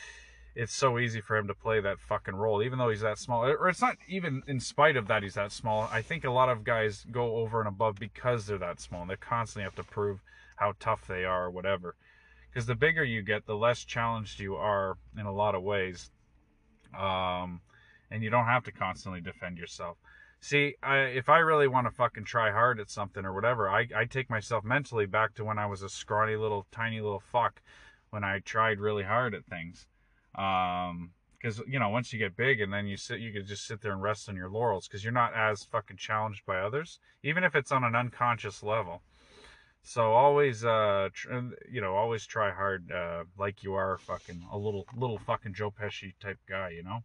[0.59, 3.44] it's so easy for him to play that fucking role, even though he's that small.
[3.44, 5.88] Or it's not even in spite of that he's that small.
[5.92, 9.11] I think a lot of guys go over and above because they're that small and
[9.11, 10.18] they constantly have to prove
[10.57, 11.94] how tough they are or whatever.
[12.51, 16.11] Because the bigger you get, the less challenged you are in a lot of ways.
[16.99, 17.61] Um,
[18.11, 19.97] and you don't have to constantly defend yourself.
[20.40, 23.87] See, I, if I really want to fucking try hard at something or whatever, I,
[23.94, 27.62] I take myself mentally back to when I was a scrawny little, tiny little fuck
[28.11, 29.87] when I tried really hard at things
[30.35, 31.11] um,
[31.41, 33.81] because you know once you get big and then you sit, you could just sit
[33.81, 37.45] there and rest on your laurels because you're not as fucking challenged by others, even
[37.45, 39.03] if it's on an unconscious level.
[39.83, 41.33] So always, uh, tr-
[41.71, 45.71] you know, always try hard, uh, like you are fucking a little, little fucking Joe
[45.71, 47.05] Pesci type guy, you know.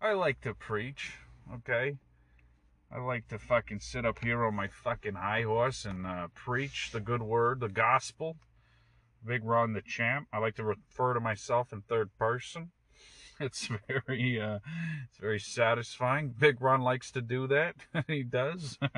[0.00, 1.14] I like to preach,
[1.54, 1.96] okay.
[2.92, 6.90] I like to fucking sit up here on my fucking high horse and uh, preach
[6.92, 8.36] the good word, the gospel.
[9.24, 10.28] Big Ron the Champ.
[10.32, 12.70] I like to refer to myself in third person.
[13.38, 14.60] It's very, uh,
[15.10, 16.30] it's very satisfying.
[16.38, 17.76] Big Ron likes to do that.
[18.06, 18.78] he does.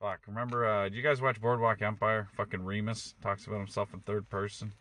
[0.00, 0.20] Fuck.
[0.28, 2.28] Remember, uh, do you guys watch Boardwalk Empire?
[2.36, 4.72] Fucking Remus talks about himself in third person.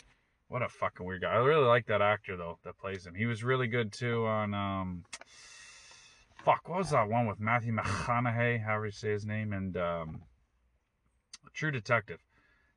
[0.50, 1.32] What a fucking weird guy.
[1.32, 3.16] I really like that actor though that plays him.
[3.16, 5.06] He was really good too on um.
[6.44, 8.64] Fuck, what was that one with Matthew McConaughey?
[8.64, 10.22] However you say his name, and um,
[11.54, 12.20] True Detective.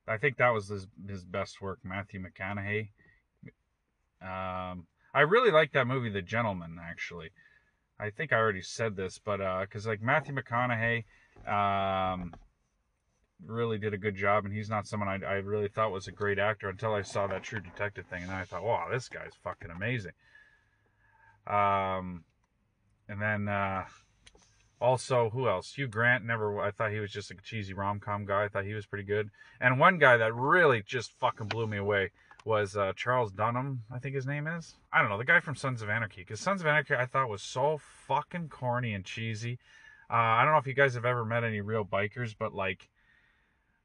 [0.06, 2.88] I think that was his, his best work, Matthew McConaughey.
[4.20, 6.78] Um, I really like that movie, The Gentlemen.
[6.82, 7.30] Actually,
[7.98, 11.04] I think I already said this, but because uh, like Matthew McConaughey,
[11.46, 12.34] um,
[13.46, 16.12] really did a good job, and he's not someone I, I really thought was a
[16.12, 19.08] great actor until I saw that True Detective thing, and then I thought, wow, this
[19.08, 20.12] guy's fucking amazing.
[21.46, 22.24] Um,
[23.08, 23.84] and then uh,
[24.80, 25.74] also, who else?
[25.74, 26.24] Hugh Grant.
[26.24, 26.60] Never.
[26.60, 28.44] I thought he was just a cheesy rom com guy.
[28.44, 29.30] I thought he was pretty good.
[29.60, 32.10] And one guy that really just fucking blew me away
[32.44, 33.84] was uh, Charles Dunham.
[33.90, 34.74] I think his name is.
[34.92, 36.22] I don't know the guy from Sons of Anarchy.
[36.22, 39.58] Because Sons of Anarchy, I thought was so fucking corny and cheesy.
[40.10, 42.90] Uh, I don't know if you guys have ever met any real bikers, but like,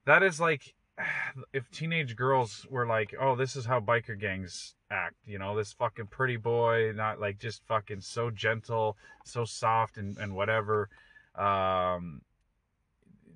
[0.06, 0.74] that is like,
[1.54, 5.74] if teenage girls were like, oh, this is how biker gangs act, you know, this
[5.74, 10.90] fucking pretty boy, not like just fucking so gentle, so soft and, and whatever.
[11.36, 12.22] Um,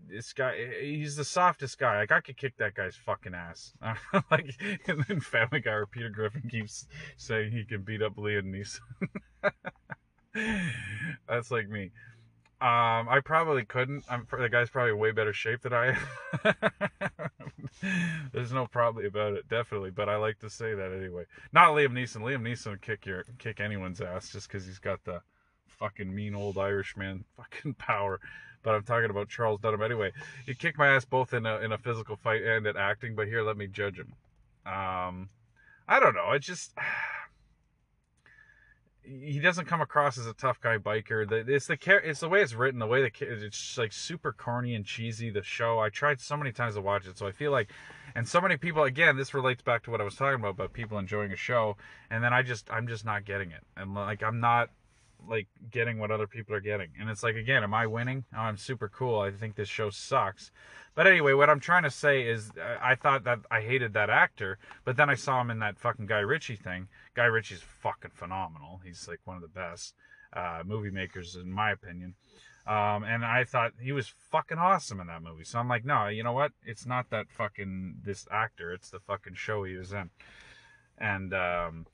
[0.10, 2.00] this guy, he's the softest guy.
[2.00, 3.74] Like I could kick that guy's fucking ass.
[4.32, 4.54] like,
[4.88, 8.80] and then Family Guy or Peter Griffin keeps saying he can beat up Liam Neeson.
[11.28, 11.92] That's like me.
[12.64, 14.06] Um, I probably couldn't.
[14.10, 15.98] I'm the guy's probably way better shape than I
[16.46, 16.56] am.
[18.32, 19.92] There's no probably about it, definitely.
[19.92, 21.26] But I like to say that anyway.
[21.52, 22.22] Not Liam Neeson.
[22.22, 25.22] Liam Neeson would kick your kick anyone's ass just because he's got the
[25.68, 28.22] fucking mean old Irishman fucking power.
[28.62, 30.14] But I'm talking about Charles Dunham anyway.
[30.46, 33.14] He kicked my ass both in a in a physical fight and at acting.
[33.14, 34.14] But here, let me judge him.
[34.66, 35.28] Um,
[35.86, 36.32] I don't know.
[36.32, 36.72] It just
[39.04, 41.30] he doesn't come across as a tough guy biker.
[41.50, 44.86] It's the it's the way it's written, the way the it's like super corny and
[44.86, 45.30] cheesy.
[45.30, 47.70] The show I tried so many times to watch it, so I feel like,
[48.16, 50.74] and so many people again, this relates back to what I was talking about about
[50.74, 51.76] people enjoying a show,
[52.10, 54.70] and then I just I'm just not getting it, and like I'm not
[55.28, 56.90] like getting what other people are getting.
[57.00, 58.24] And it's like again, am I winning?
[58.36, 59.20] Oh, I'm super cool.
[59.20, 60.52] I think this show sucks.
[60.96, 64.10] But anyway, what I'm trying to say is uh, I thought that I hated that
[64.10, 66.88] actor, but then I saw him in that fucking Guy Ritchie thing.
[67.16, 68.80] Guy Ritchie's fucking phenomenal.
[68.86, 69.96] He's like one of the best
[70.34, 72.16] uh, movie makers in my opinion.
[72.66, 75.44] Um, and I thought he was fucking awesome in that movie.
[75.44, 76.52] So I'm like, no, you know what?
[76.64, 78.72] It's not that fucking this actor.
[78.72, 80.10] It's the fucking show he was in.
[80.98, 81.88] And um,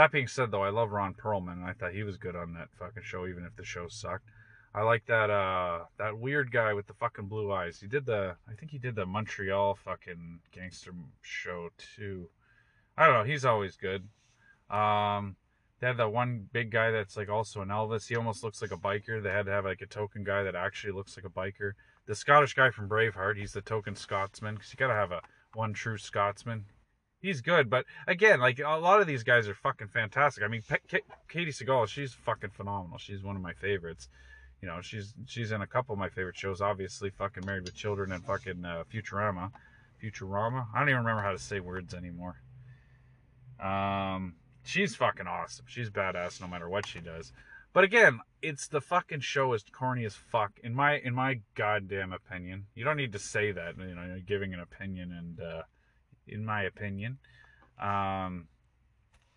[0.00, 1.62] that being said, though, I love Ron Perlman.
[1.62, 4.30] I thought he was good on that fucking show, even if the show sucked.
[4.74, 7.80] I like that uh that weird guy with the fucking blue eyes.
[7.80, 12.28] He did the I think he did the Montreal fucking gangster show too.
[12.96, 13.24] I don't know.
[13.24, 14.08] He's always good.
[14.70, 15.36] Um,
[15.80, 18.08] they had that one big guy that's like also an Elvis.
[18.08, 19.22] He almost looks like a biker.
[19.22, 21.72] They had to have like a token guy that actually looks like a biker.
[22.06, 23.36] The Scottish guy from Braveheart.
[23.36, 25.20] He's the token Scotsman because you gotta have a
[25.52, 26.64] one true Scotsman
[27.20, 27.70] he's good.
[27.70, 30.42] But again, like a lot of these guys are fucking fantastic.
[30.42, 31.02] I mean, Katey
[31.48, 32.98] Sagal, she's fucking phenomenal.
[32.98, 34.08] She's one of my favorites.
[34.60, 36.60] You know, she's she's in a couple of my favorite shows.
[36.60, 39.52] Obviously, fucking Married with Children and fucking uh, Futurama.
[40.02, 40.66] Futurama.
[40.74, 42.36] I don't even remember how to say words anymore.
[43.62, 45.66] Um, she's fucking awesome.
[45.68, 47.32] She's badass no matter what she does.
[47.72, 52.12] But again, it's the fucking show is corny as fuck in my in my goddamn
[52.12, 52.66] opinion.
[52.74, 53.78] You don't need to say that.
[53.78, 55.40] You know, you're giving an opinion and.
[55.40, 55.62] uh
[56.26, 57.18] in my opinion.
[57.80, 58.48] Um,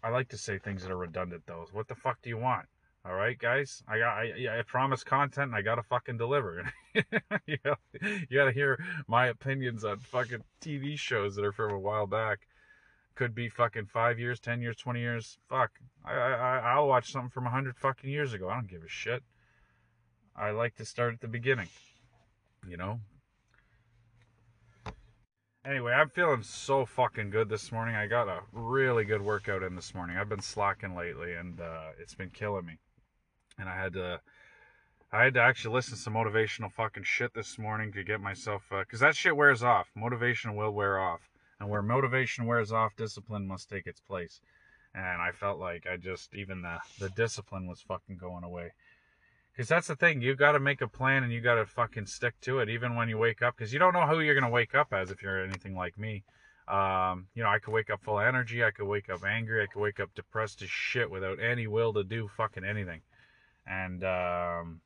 [0.03, 1.65] I like to say things that are redundant, though.
[1.71, 2.67] What the fuck do you want?
[3.05, 3.83] All right, guys.
[3.87, 4.17] I got.
[4.17, 6.71] I, I promise content, and I gotta fucking deliver.
[6.93, 7.57] you,
[7.97, 12.47] you gotta hear my opinions on fucking TV shows that are from a while back.
[13.15, 15.37] Could be fucking five years, ten years, twenty years.
[15.49, 15.71] Fuck.
[16.05, 18.49] I I I'll watch something from a hundred fucking years ago.
[18.49, 19.21] I don't give a shit.
[20.35, 21.67] I like to start at the beginning.
[22.67, 23.01] You know,
[25.65, 27.95] Anyway, I'm feeling so fucking good this morning.
[27.95, 30.17] I got a really good workout in this morning.
[30.17, 32.79] I've been slacking lately, and uh, it's been killing me.
[33.57, 34.19] And I had to,
[35.13, 38.63] I had to actually listen to some motivational fucking shit this morning to get myself,
[38.69, 39.87] because uh, that shit wears off.
[39.95, 41.21] Motivation will wear off,
[41.61, 44.41] and where motivation wears off, discipline must take its place.
[44.93, 48.73] And I felt like I just even the the discipline was fucking going away.
[49.53, 52.07] Because that's the thing, you got to make a plan and you got to fucking
[52.07, 53.55] stick to it, even when you wake up.
[53.55, 56.23] Because you don't know who you're gonna wake up as if you're anything like me.
[56.67, 59.61] Um, you know, I could wake up full of energy, I could wake up angry,
[59.61, 63.01] I could wake up depressed as shit without any will to do fucking anything.
[63.67, 64.81] And um,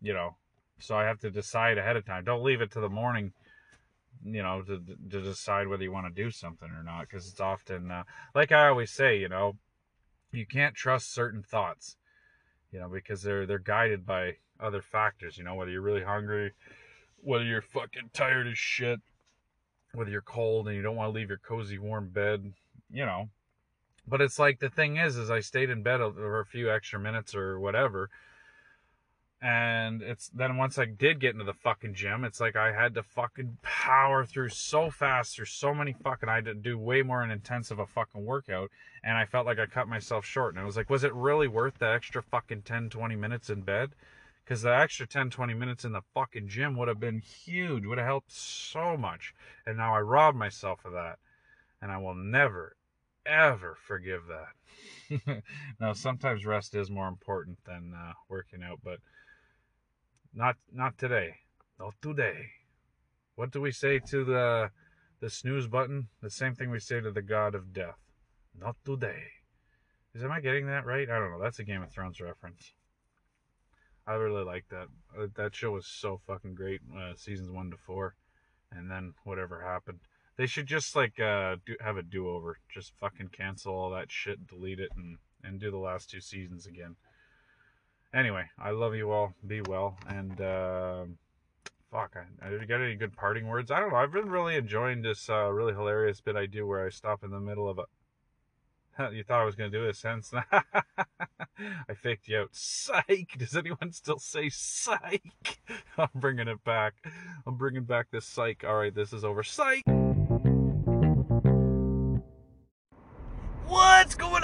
[0.00, 0.36] you know,
[0.80, 2.24] so I have to decide ahead of time.
[2.24, 3.32] Don't leave it to the morning
[4.24, 7.40] you know to to decide whether you want to do something or not because it's
[7.40, 9.56] often uh, like I always say you know
[10.32, 11.96] you can't trust certain thoughts
[12.72, 16.52] you know, because they're they're guided by other factors, you know, whether you're really hungry,
[17.20, 19.00] whether you're fucking tired as shit,
[19.94, 22.52] whether you're cold and you don't want to leave your cozy warm bed,
[22.90, 23.28] you know.
[24.06, 26.98] But it's like the thing is is I stayed in bed for a few extra
[26.98, 28.10] minutes or whatever
[29.42, 32.94] and it's then once I did get into the fucking gym, it's like I had
[32.94, 37.02] to fucking power through so fast through so many fucking I had to do way
[37.02, 38.70] more an intensive a fucking workout
[39.02, 41.48] and I felt like I cut myself short and I was like, was it really
[41.48, 43.90] worth that extra fucking 10, 20 minutes in bed?
[44.44, 47.98] Because the extra 10, 20 minutes in the fucking gym would have been huge, would
[47.98, 49.34] have helped so much.
[49.66, 51.18] And now I robbed myself of that.
[51.80, 52.76] And I will never,
[53.26, 55.42] ever forgive that.
[55.80, 58.98] now, sometimes rest is more important than uh, working out, but
[60.34, 61.36] not not today.
[61.78, 62.50] Not today.
[63.34, 64.70] What do we say to the
[65.20, 66.08] the snooze button?
[66.20, 67.98] The same thing we say to the god of death.
[68.58, 69.24] Not today.
[70.14, 71.08] Is am I getting that right?
[71.08, 71.40] I don't know.
[71.40, 72.72] That's a Game of Thrones reference.
[74.06, 74.88] I really like that.
[75.16, 76.80] Uh, that show was so fucking great.
[76.94, 78.16] Uh, seasons one to four,
[78.70, 80.00] and then whatever happened.
[80.36, 82.58] They should just like uh, do, have a do over.
[82.68, 86.66] Just fucking cancel all that shit, delete it, and and do the last two seasons
[86.66, 86.96] again.
[88.14, 89.34] Anyway, I love you all.
[89.46, 91.04] Be well, and uh,
[91.90, 93.70] fuck, I, I got any good parting words?
[93.70, 93.96] I don't know.
[93.96, 97.30] I've been really enjoying this uh, really hilarious bit I do where I stop in
[97.30, 97.84] the middle of a
[99.12, 100.32] you thought I was going to do a sentence.
[100.52, 102.50] I faked you out.
[102.52, 103.36] Psych.
[103.38, 105.60] Does anyone still say psych?
[105.98, 106.94] I'm bringing it back.
[107.46, 108.64] I'm bringing back this psych.
[108.66, 109.42] All right, this is over.
[109.42, 110.01] Psych.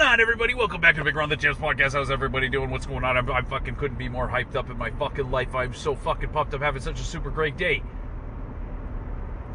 [0.09, 0.55] On, everybody?
[0.55, 1.93] Welcome back to Big Ron the Champs podcast.
[1.93, 2.71] How's everybody doing?
[2.71, 3.15] What's going on?
[3.15, 5.53] I'm, I fucking couldn't be more hyped up in my fucking life.
[5.53, 6.51] I'm so fucking pumped.
[6.55, 7.83] I'm having such a super great day.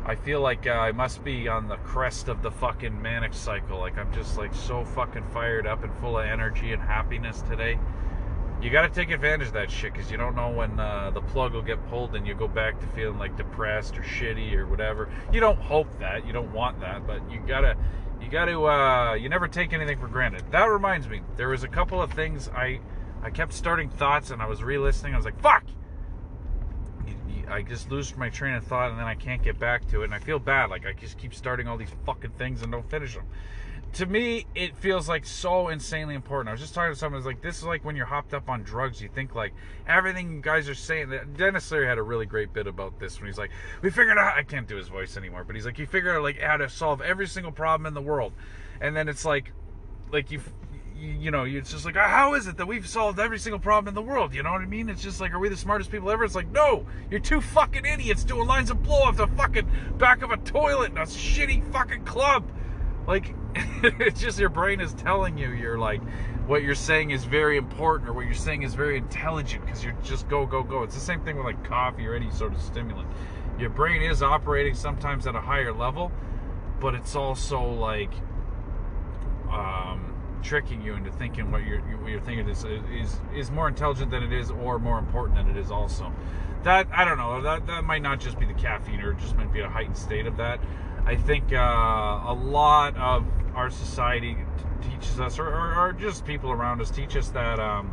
[0.06, 3.80] I feel like uh, I must be on the crest of the fucking manic cycle.
[3.80, 7.76] Like I'm just like so fucking fired up and full of energy and happiness today.
[8.62, 11.20] You got to take advantage of that shit because you don't know when uh, the
[11.20, 14.68] plug will get pulled and you go back to feeling like depressed or shitty or
[14.68, 15.10] whatever.
[15.32, 17.76] You don't hope that, you don't want that, but you gotta,
[18.24, 20.44] you gotta, uh, you never take anything for granted.
[20.50, 22.80] That reminds me, there was a couple of things I,
[23.22, 25.14] I kept starting thoughts and I was re-listening.
[25.14, 25.64] I was like, fuck
[27.48, 30.06] I just lose my train of thought and then I can't get back to it.
[30.06, 30.70] And I feel bad.
[30.70, 33.26] Like I just keep starting all these fucking things and don't finish them.
[33.94, 36.48] To me, it feels like so insanely important.
[36.48, 37.18] I was just talking to someone.
[37.18, 39.00] Was like, this is like when you're hopped up on drugs.
[39.00, 39.52] You think like
[39.86, 41.10] everything you guys are saying.
[41.10, 43.50] That Denis Leary had a really great bit about this when he's like,
[43.82, 44.36] we figured out.
[44.36, 46.68] I can't do his voice anymore, but he's like, you figured out like how to
[46.68, 48.32] solve every single problem in the world,
[48.80, 49.52] and then it's like,
[50.10, 50.40] like you
[50.96, 53.88] you know, it's just like, uh, how is it that we've solved every single problem
[53.88, 54.34] in the world?
[54.34, 54.88] You know what I mean?
[54.88, 56.24] It's just like, are we the smartest people ever?
[56.24, 60.22] It's like, no, you're two fucking idiots doing lines of blow off the fucking back
[60.22, 62.44] of a toilet in a shitty fucking club.
[63.06, 63.34] Like,
[63.82, 66.02] it's just your brain is telling you you're like,
[66.46, 69.96] what you're saying is very important or what you're saying is very intelligent because you're
[70.02, 70.82] just go, go, go.
[70.82, 73.08] It's the same thing with like coffee or any sort of stimulant.
[73.58, 76.12] Your brain is operating sometimes at a higher level,
[76.80, 78.12] but it's also like,
[79.50, 84.10] um, tricking you into thinking what you're what you're thinking is is is more intelligent
[84.10, 85.70] than it is, or more important than it is.
[85.70, 86.12] Also,
[86.62, 87.40] that I don't know.
[87.40, 90.26] That that might not just be the caffeine, or just might be a heightened state
[90.26, 90.60] of that.
[91.06, 94.36] I think uh, a lot of our society
[94.82, 97.92] teaches us, or, or, or, just people around us teach us that um,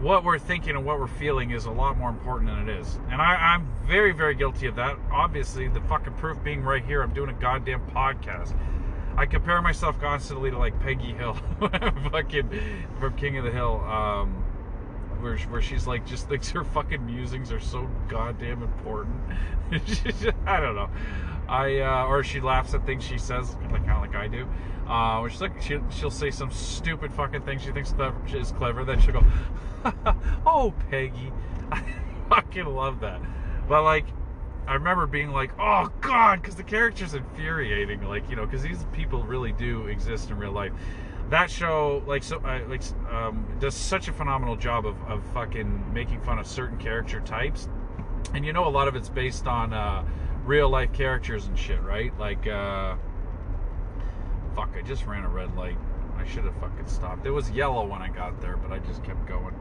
[0.00, 2.98] what we're thinking and what we're feeling is a lot more important than it is.
[3.10, 4.96] And I, I'm very, very guilty of that.
[5.12, 7.02] Obviously, the fucking proof being right here.
[7.02, 8.56] I'm doing a goddamn podcast.
[9.16, 11.34] I compare myself constantly to like Peggy Hill,
[12.10, 12.60] fucking
[12.98, 14.32] from King of the Hill, um,
[15.20, 19.16] where where she's like just thinks her fucking musings are so goddamn important.
[20.46, 20.90] I don't know.
[21.48, 24.48] I uh, or she laughs at things she says, like kind of like I do.
[24.86, 27.94] Uh, she's like she, she'll say some stupid fucking thing she thinks
[28.32, 29.24] is clever, then she'll go,
[30.46, 31.32] "Oh, Peggy."
[31.72, 31.82] I
[32.28, 33.20] fucking love that.
[33.68, 34.06] But like
[34.66, 38.02] I remember being like, "Oh God," because the character's infuriating.
[38.02, 40.72] Like you know, because these people really do exist in real life.
[41.30, 45.92] That show, like so, uh, like um, does such a phenomenal job of, of fucking
[45.92, 47.68] making fun of certain character types,
[48.34, 50.04] and you know, a lot of it's based on uh,
[50.44, 52.16] real life characters and shit, right?
[52.18, 52.96] Like, uh,
[54.54, 55.78] fuck, I just ran a red light.
[56.16, 57.26] I should have fucking stopped.
[57.26, 59.54] It was yellow when I got there, but I just kept going.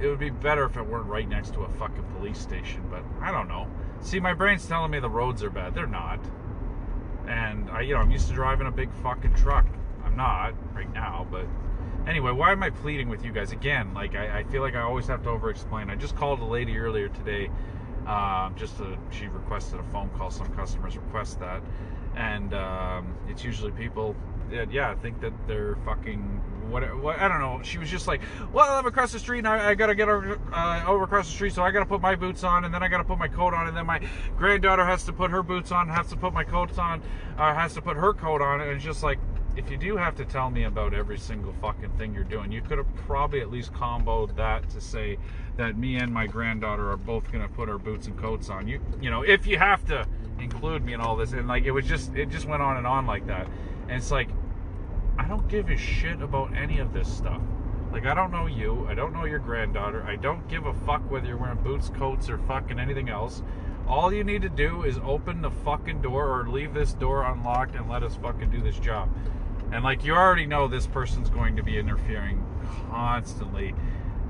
[0.00, 3.04] It would be better if it weren't right next to a fucking police station, but
[3.20, 3.68] I don't know.
[4.00, 5.74] See, my brain's telling me the roads are bad.
[5.74, 6.20] They're not.
[7.28, 9.66] And I, you know, I'm used to driving a big fucking truck.
[10.04, 11.46] I'm not right now, but
[12.06, 13.92] anyway, why am I pleading with you guys again?
[13.94, 15.90] Like, I, I feel like I always have to over-explain.
[15.90, 17.50] I just called a lady earlier today.
[18.10, 20.32] Um, just to, she requested a phone call.
[20.32, 21.62] Some customers request that,
[22.16, 24.16] and um, it's usually people
[24.50, 26.40] that yeah think that they're fucking
[26.70, 27.60] what, what, I don't know.
[27.62, 28.20] She was just like,
[28.52, 31.32] "Well, I'm across the street, and I, I gotta get over, uh, over across the
[31.34, 33.54] street, so I gotta put my boots on, and then I gotta put my coat
[33.54, 34.00] on, and then my
[34.36, 37.02] granddaughter has to put her boots on, has to put my coats on,
[37.38, 39.20] uh, has to put her coat on, and it's just like,
[39.56, 42.62] if you do have to tell me about every single fucking thing you're doing, you
[42.62, 45.18] could have probably at least comboed that to say
[45.56, 48.68] that me and my granddaughter are both gonna put our boots and coats on.
[48.68, 50.06] You, you know, if you have to
[50.38, 52.86] include me in all this, and like it was just, it just went on and
[52.86, 53.48] on like that,
[53.88, 54.28] and it's like
[55.18, 57.42] I don't give a shit about any of this stuff.
[57.92, 58.86] Like, I don't know you.
[58.88, 60.02] I don't know your granddaughter.
[60.04, 63.42] I don't give a fuck whether you're wearing boots, coats, or fucking anything else.
[63.86, 67.74] All you need to do is open the fucking door or leave this door unlocked
[67.74, 69.10] and let us fucking do this job.
[69.72, 72.44] And like you already know, this person's going to be interfering
[72.90, 73.74] constantly.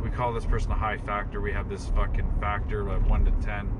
[0.02, 1.40] We call this person a high factor.
[1.40, 3.70] We have this fucking factor of 1 to 10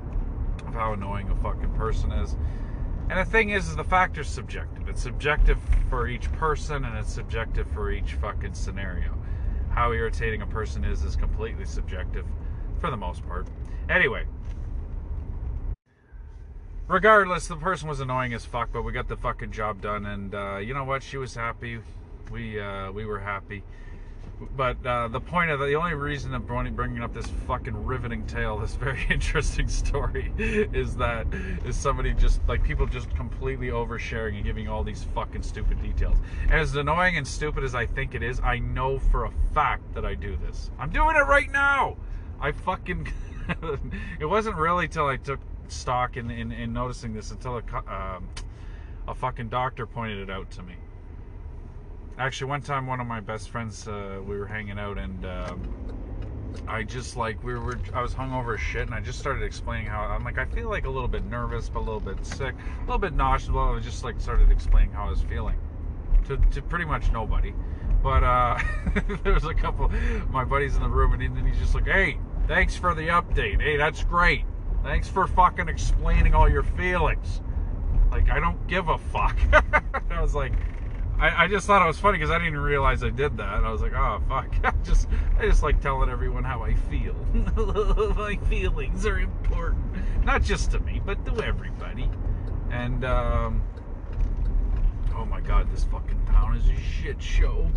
[0.67, 2.35] of how annoying a fucking person is.
[3.09, 4.87] And the thing is, is the factor's subjective.
[4.87, 5.59] It's subjective
[5.89, 9.17] for each person and it's subjective for each fucking scenario.
[9.69, 12.25] How irritating a person is is completely subjective
[12.79, 13.47] for the most part.
[13.89, 14.25] Anyway,
[16.91, 20.35] regardless, the person was annoying as fuck, but we got the fucking job done, and
[20.35, 21.01] uh, you know what?
[21.01, 21.79] She was happy.
[22.29, 23.63] We uh, we were happy.
[24.55, 28.25] But uh, the point of the, the only reason I'm bringing up this fucking riveting
[28.25, 31.27] tale, this very interesting story, is that
[31.63, 36.17] is somebody just like people just completely oversharing and giving all these fucking stupid details.
[36.49, 40.05] As annoying and stupid as I think it is, I know for a fact that
[40.05, 40.71] I do this.
[40.79, 41.97] I'm doing it right now.
[42.39, 43.07] I fucking.
[44.19, 45.39] it wasn't really till I took
[45.71, 48.27] stock in, in, in noticing this until a, um,
[49.07, 50.75] a fucking doctor pointed it out to me.
[52.17, 55.91] Actually, one time, one of my best friends, uh, we were hanging out, and um,
[56.67, 57.79] I just like we were.
[57.93, 60.69] I was hungover as shit, and I just started explaining how I'm like I feel
[60.69, 63.55] like a little bit nervous, but a little bit sick, a little bit nauseous.
[63.55, 65.57] I just like started explaining how I was feeling
[66.27, 67.53] to, to pretty much nobody.
[68.03, 68.59] But uh,
[69.23, 69.89] there was a couple
[70.29, 72.17] my buddies in the room, and then he's just like, "Hey,
[72.47, 73.61] thanks for the update.
[73.61, 74.45] Hey, that's great."
[74.83, 77.41] Thanks for fucking explaining all your feelings.
[78.09, 79.37] Like, I don't give a fuck.
[80.09, 80.53] I was like,
[81.21, 83.63] I, I, just thought it was funny because I didn't realize I did that.
[83.63, 84.53] I was like, oh fuck.
[84.63, 85.07] I just
[85.37, 87.13] I just like telling everyone how I feel.
[88.15, 89.85] My feelings are important.
[90.25, 92.09] Not just to me, but to everybody.
[92.71, 93.63] And um
[95.15, 97.69] Oh my god, this fucking town is a shit show.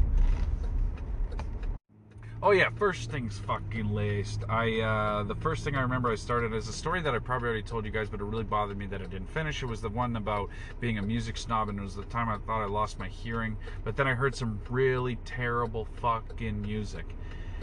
[2.47, 4.45] Oh yeah, first things fucking laced.
[4.51, 7.49] I uh, the first thing I remember I started is a story that I probably
[7.49, 9.63] already told you guys, but it really bothered me that I didn't finish.
[9.63, 12.37] It was the one about being a music snob, and it was the time I
[12.37, 13.57] thought I lost my hearing.
[13.83, 17.07] But then I heard some really terrible fucking music,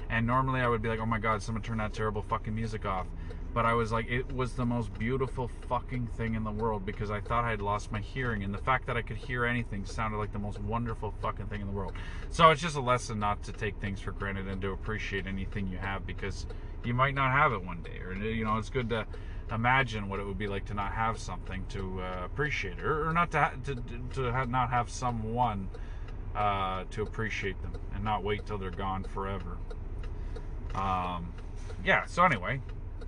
[0.09, 2.84] and normally I would be like, "Oh my god, someone turn that terrible fucking music
[2.84, 3.05] off."
[3.54, 7.12] But I was like, it was the most beautiful fucking thing in the world because
[7.12, 9.86] I thought I had lost my hearing, and the fact that I could hear anything
[9.86, 11.93] sounded like the most wonderful fucking thing in the world.
[12.30, 15.68] So it's just a lesson not to take things for granted and to appreciate anything
[15.68, 16.45] you have because
[16.86, 19.06] you might not have it one day, or you know, it's good to
[19.52, 23.14] imagine what it would be like to not have something to uh, appreciate or, or
[23.14, 23.76] not to ha- to
[24.14, 25.68] to have not have someone
[26.36, 29.58] uh, to appreciate them, and not wait till they're gone forever.
[30.74, 31.34] Um,
[31.84, 32.06] yeah.
[32.06, 32.62] So anyway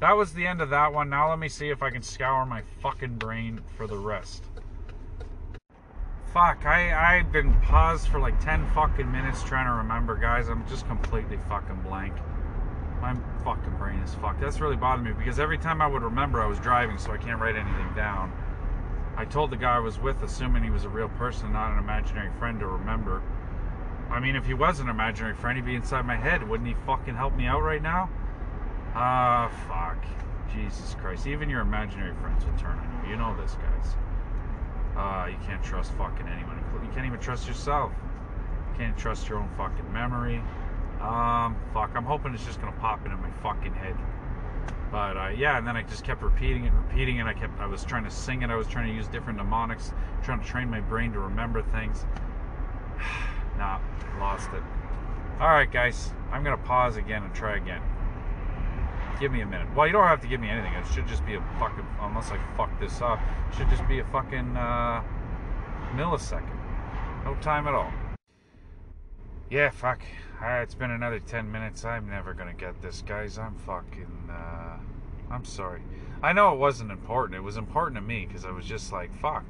[0.03, 1.09] that was the end of that one.
[1.09, 4.43] Now let me see if I can scour my fucking brain for the rest.
[6.33, 10.49] Fuck, I, I've been paused for like 10 fucking minutes trying to remember, guys.
[10.49, 12.13] I'm just completely fucking blank.
[12.99, 14.41] My fucking brain is fucked.
[14.41, 17.17] That's really bothering me because every time I would remember, I was driving, so I
[17.17, 18.33] can't write anything down.
[19.15, 21.79] I told the guy I was with, assuming he was a real person, not an
[21.79, 23.21] imaginary friend, to remember.
[24.09, 26.45] I mean, if he was an imaginary friend, he'd be inside my head.
[26.45, 28.09] Wouldn't he fucking help me out right now?
[28.95, 29.97] Ah, fuck.
[30.53, 31.25] Jesus Christ.
[31.27, 33.11] Even your imaginary friends will turn on you.
[33.11, 33.95] You know this, guys.
[34.95, 36.59] Uh, you can't trust fucking anyone.
[36.83, 37.91] You can't even trust yourself.
[38.71, 40.41] You can't trust your own fucking memory.
[41.01, 41.91] Um, fuck.
[41.95, 43.95] I'm hoping it's just gonna pop into my fucking head.
[44.91, 47.25] But uh, yeah, and then I just kept repeating it, and repeating it.
[47.25, 48.51] I kept, I was trying to sing it.
[48.51, 49.91] I was trying to use different mnemonics,
[50.23, 52.05] trying to train my brain to remember things.
[53.57, 53.79] nah,
[54.19, 54.61] lost it.
[55.39, 56.13] All right, guys.
[56.31, 57.81] I'm gonna pause again and try again.
[59.19, 59.67] Give me a minute.
[59.75, 60.73] Well, you don't have to give me anything.
[60.73, 63.19] It should just be a fucking, unless I fuck this up,
[63.55, 65.03] should just be a fucking uh,
[65.95, 66.57] millisecond.
[67.23, 67.91] No time at all.
[69.49, 70.01] Yeah, fuck.
[70.43, 71.85] Uh, it's been another 10 minutes.
[71.85, 73.37] I'm never gonna get this, guys.
[73.37, 74.77] I'm fucking, uh,
[75.31, 75.81] I'm sorry.
[76.21, 77.37] I know it wasn't important.
[77.37, 79.45] It was important to me because I was just like, fuck.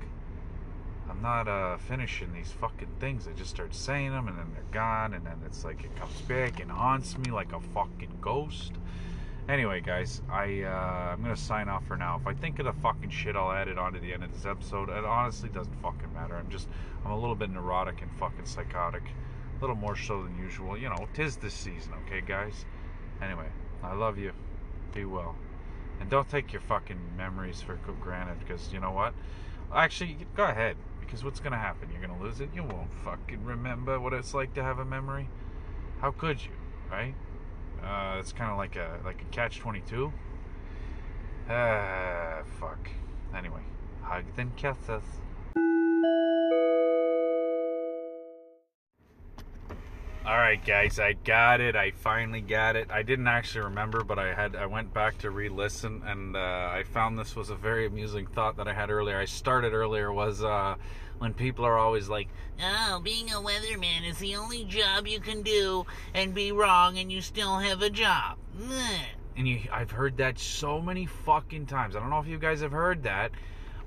[1.10, 3.28] I'm not uh, finishing these fucking things.
[3.28, 6.20] I just start saying them and then they're gone, and then it's like it comes
[6.22, 8.74] back and haunts me like a fucking ghost.
[9.50, 12.18] Anyway, guys, I uh, I'm gonna sign off for now.
[12.22, 14.32] If I think of the fucking shit, I'll add it on to the end of
[14.32, 14.90] this episode.
[14.90, 16.36] It honestly doesn't fucking matter.
[16.36, 16.70] I'm just
[17.04, 20.78] I'm a little bit neurotic and fucking psychotic, a little more so than usual.
[20.78, 22.66] You know, tis this season, okay, guys.
[23.22, 23.50] Anyway,
[23.84, 24.32] I love you.
[24.94, 25.36] Be well,
[26.00, 28.40] and don't take your fucking memories for granted.
[28.40, 29.14] Because you know what?
[29.76, 30.78] Actually, go ahead.
[31.02, 31.90] Because what's gonna happen?
[31.92, 32.50] You're gonna lose it.
[32.56, 35.28] You won't fucking remember what it's like to have a memory.
[36.00, 36.52] How could you,
[36.90, 37.14] right?
[37.86, 40.12] Uh, it's kind of like a like a catch twenty two.
[41.50, 42.90] Ah, fuck.
[43.36, 43.62] Anyway,
[44.02, 45.04] hug then kisses.
[50.26, 51.76] All right, guys, I got it.
[51.76, 52.90] I finally got it.
[52.90, 56.40] I didn't actually remember, but I had I went back to re-listen, and uh,
[56.72, 59.18] I found this was a very amusing thought that I had earlier.
[59.18, 60.76] I started earlier was uh,
[61.20, 62.28] when people are always like,
[62.62, 67.12] Oh, being a weatherman is the only job you can do and be wrong and
[67.12, 68.38] you still have a job.
[69.36, 71.96] And you I've heard that so many fucking times.
[71.96, 73.32] I don't know if you guys have heard that,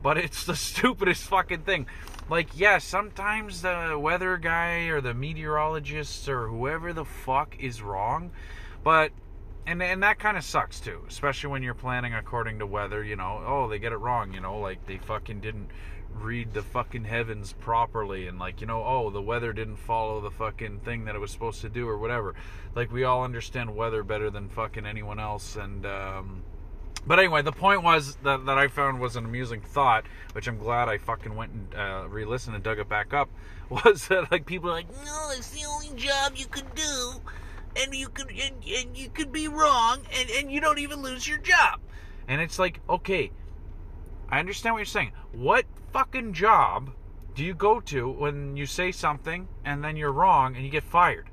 [0.03, 1.87] but it's the stupidest fucking thing.
[2.29, 8.33] Like, yeah, sometimes the weather guy or the meteorologist or whoever the fuck is wrong,
[8.83, 9.13] but
[9.67, 13.05] and and that kind of sucks too, especially when you're planning according to weather.
[13.05, 14.33] You know, oh they get it wrong.
[14.33, 15.71] You know, like they fucking didn't
[16.15, 20.31] read the fucking heavens properly, and like you know, oh the weather didn't follow the
[20.31, 22.35] fucking thing that it was supposed to do or whatever.
[22.75, 25.87] Like we all understand weather better than fucking anyone else, and.
[25.87, 26.43] um
[27.09, 30.59] but anyway, the point was that, that I found was an amusing thought, which I'm
[30.59, 33.29] glad I fucking went and uh, re-listened and dug it back up.
[33.71, 37.21] Was that like people are like, No, it's the only job you can do
[37.77, 41.27] and you could and, and you could be wrong and, and you don't even lose
[41.29, 41.81] your job.
[42.29, 43.31] and it's like, okay,
[44.29, 45.13] I understand what you're saying.
[45.33, 46.91] What fucking job
[47.35, 50.85] do you go to when you say something and then you're wrong and you get
[50.85, 51.31] fired?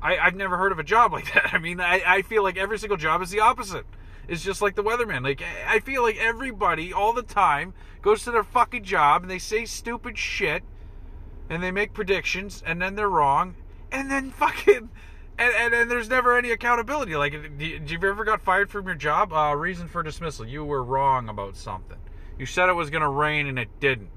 [0.00, 1.52] I, I've never heard of a job like that.
[1.52, 3.86] I mean, I, I feel like every single job is the opposite.
[4.28, 5.24] It's just like the weatherman.
[5.24, 9.38] Like I feel like everybody all the time goes to their fucking job and they
[9.38, 10.62] say stupid shit
[11.48, 13.54] and they make predictions and then they're wrong
[13.90, 14.90] and then fucking
[15.38, 17.16] and, and, and there's never any accountability.
[17.16, 19.32] Like, you you ever got fired from your job?
[19.32, 21.98] Uh, reason for dismissal: you were wrong about something.
[22.38, 24.10] You said it was gonna rain and it didn't,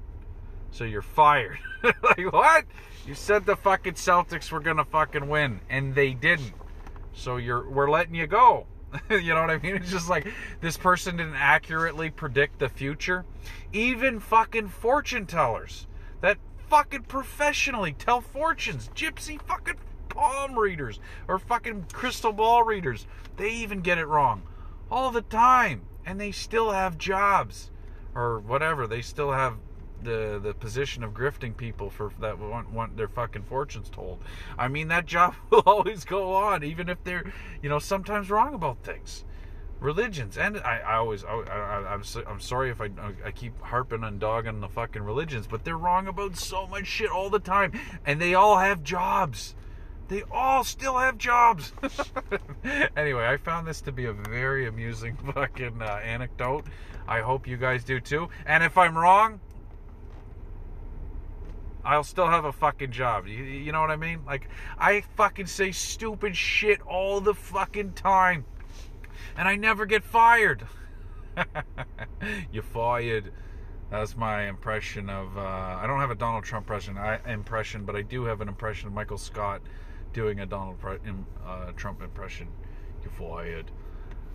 [0.70, 1.58] so you're fired.
[1.82, 2.64] like what?
[3.06, 6.54] You said the fucking Celtics were gonna fucking win and they didn't,
[7.12, 8.66] so you're we're letting you go.
[9.10, 9.76] you know what I mean?
[9.76, 10.26] It's just like
[10.60, 13.24] this person didn't accurately predict the future.
[13.72, 15.86] Even fucking fortune tellers
[16.20, 19.76] that fucking professionally tell fortunes, gypsy fucking
[20.12, 23.06] palm readers or fucking crystal ball readers,
[23.36, 24.42] they even get it wrong
[24.90, 27.70] all the time and they still have jobs
[28.14, 28.86] or whatever.
[28.86, 29.56] They still have
[30.02, 34.22] the the position of grifting people for that want, want their fucking fortunes told.
[34.58, 37.32] I mean that job will always go on even if they're,
[37.62, 39.24] you know, sometimes wrong about things.
[39.80, 42.90] Religions and I, I always I, I, I'm so, I'm sorry if I
[43.24, 47.10] I keep harping on dogging the fucking religions, but they're wrong about so much shit
[47.10, 47.72] all the time,
[48.04, 49.56] and they all have jobs.
[50.08, 51.72] They all still have jobs.
[52.96, 56.66] anyway, I found this to be a very amusing fucking uh, anecdote.
[57.06, 58.28] I hope you guys do too.
[58.46, 59.40] And if I'm wrong,
[61.84, 63.26] I'll still have a fucking job.
[63.26, 64.20] You, you know what I mean?
[64.24, 64.48] Like,
[64.78, 68.44] I fucking say stupid shit all the fucking time.
[69.36, 70.66] And I never get fired.
[72.52, 73.32] you fired.
[73.90, 75.36] That's my impression of.
[75.36, 78.48] Uh, I don't have a Donald Trump impression, I, impression, but I do have an
[78.48, 79.60] impression of Michael Scott
[80.12, 82.48] doing a Donald uh, Trump impression.
[83.02, 83.70] You're fired.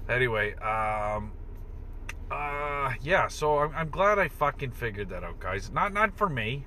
[0.10, 1.32] Anyway, um,
[2.32, 3.28] uh, yeah.
[3.28, 5.72] So I'm, I'm glad I fucking figured that out, guys.
[5.72, 6.66] Not not for me,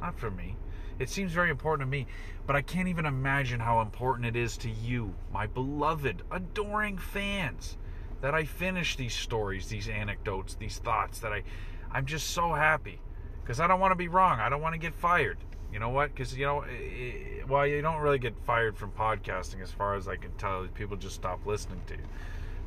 [0.00, 0.56] not for me.
[0.98, 2.06] It seems very important to me,
[2.46, 7.78] but I can't even imagine how important it is to you, my beloved, adoring fans,
[8.20, 11.20] that I finish these stories, these anecdotes, these thoughts.
[11.20, 11.42] That I,
[11.90, 13.00] I'm just so happy
[13.42, 14.40] because I don't want to be wrong.
[14.40, 15.38] I don't want to get fired.
[15.72, 16.14] You know what?
[16.14, 20.08] Because you know, eh, well, you don't really get fired from podcasting, as far as
[20.08, 20.66] I can tell.
[20.74, 22.04] People just stop listening to you.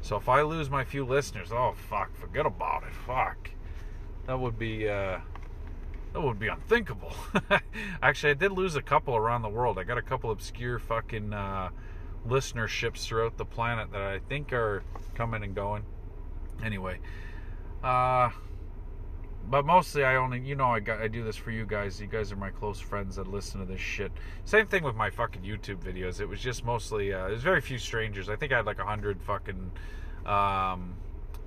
[0.01, 2.93] So if I lose my few listeners, oh fuck, forget about it.
[3.05, 3.51] Fuck,
[4.27, 5.19] that would be uh,
[6.13, 7.13] that would be unthinkable.
[8.01, 9.79] Actually, I did lose a couple around the world.
[9.79, 11.69] I got a couple obscure fucking uh,
[12.27, 14.83] listenerships throughout the planet that I think are
[15.15, 15.83] coming and going.
[16.63, 16.99] Anyway,
[17.83, 18.29] uh,
[19.49, 21.99] but mostly I only, you know, I got I do this for you guys.
[21.99, 24.11] You guys are my close friends that listen to this shit.
[24.45, 26.19] Same thing with my fucking YouTube videos.
[26.19, 28.29] It was just mostly, uh, there's very few strangers.
[28.29, 29.71] I think I had like a hundred fucking
[30.25, 30.95] um,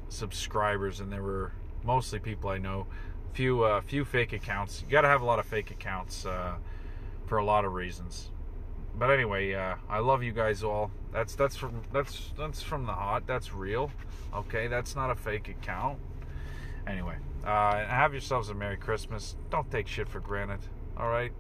[0.09, 1.53] subscribers, and there were
[1.85, 2.87] mostly people I know.
[3.33, 4.83] Few, uh, few fake accounts.
[4.83, 6.55] You got to have a lot of fake accounts uh,
[7.27, 8.31] for a lot of reasons.
[8.99, 10.91] But anyway, uh, I love you guys all.
[11.13, 13.27] That's that's from that's that's from the hot.
[13.27, 13.91] That's real.
[14.35, 15.99] Okay, that's not a fake account.
[16.87, 19.37] Anyway, uh, have yourselves a Merry Christmas.
[19.51, 20.61] Don't take shit for granted.
[20.97, 21.33] All right.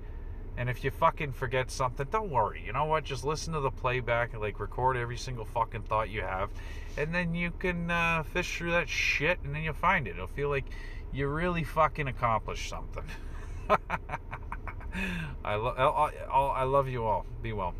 [0.58, 2.62] And if you fucking forget something, don't worry.
[2.64, 3.04] You know what?
[3.04, 6.50] Just listen to the playback and like record every single fucking thought you have,
[6.96, 10.12] and then you can uh, fish through that shit, and then you'll find it.
[10.12, 10.64] It'll feel like
[11.12, 13.04] you really fucking accomplished something.
[15.44, 17.26] I, lo- I, I, I love you all.
[17.42, 17.74] Be well.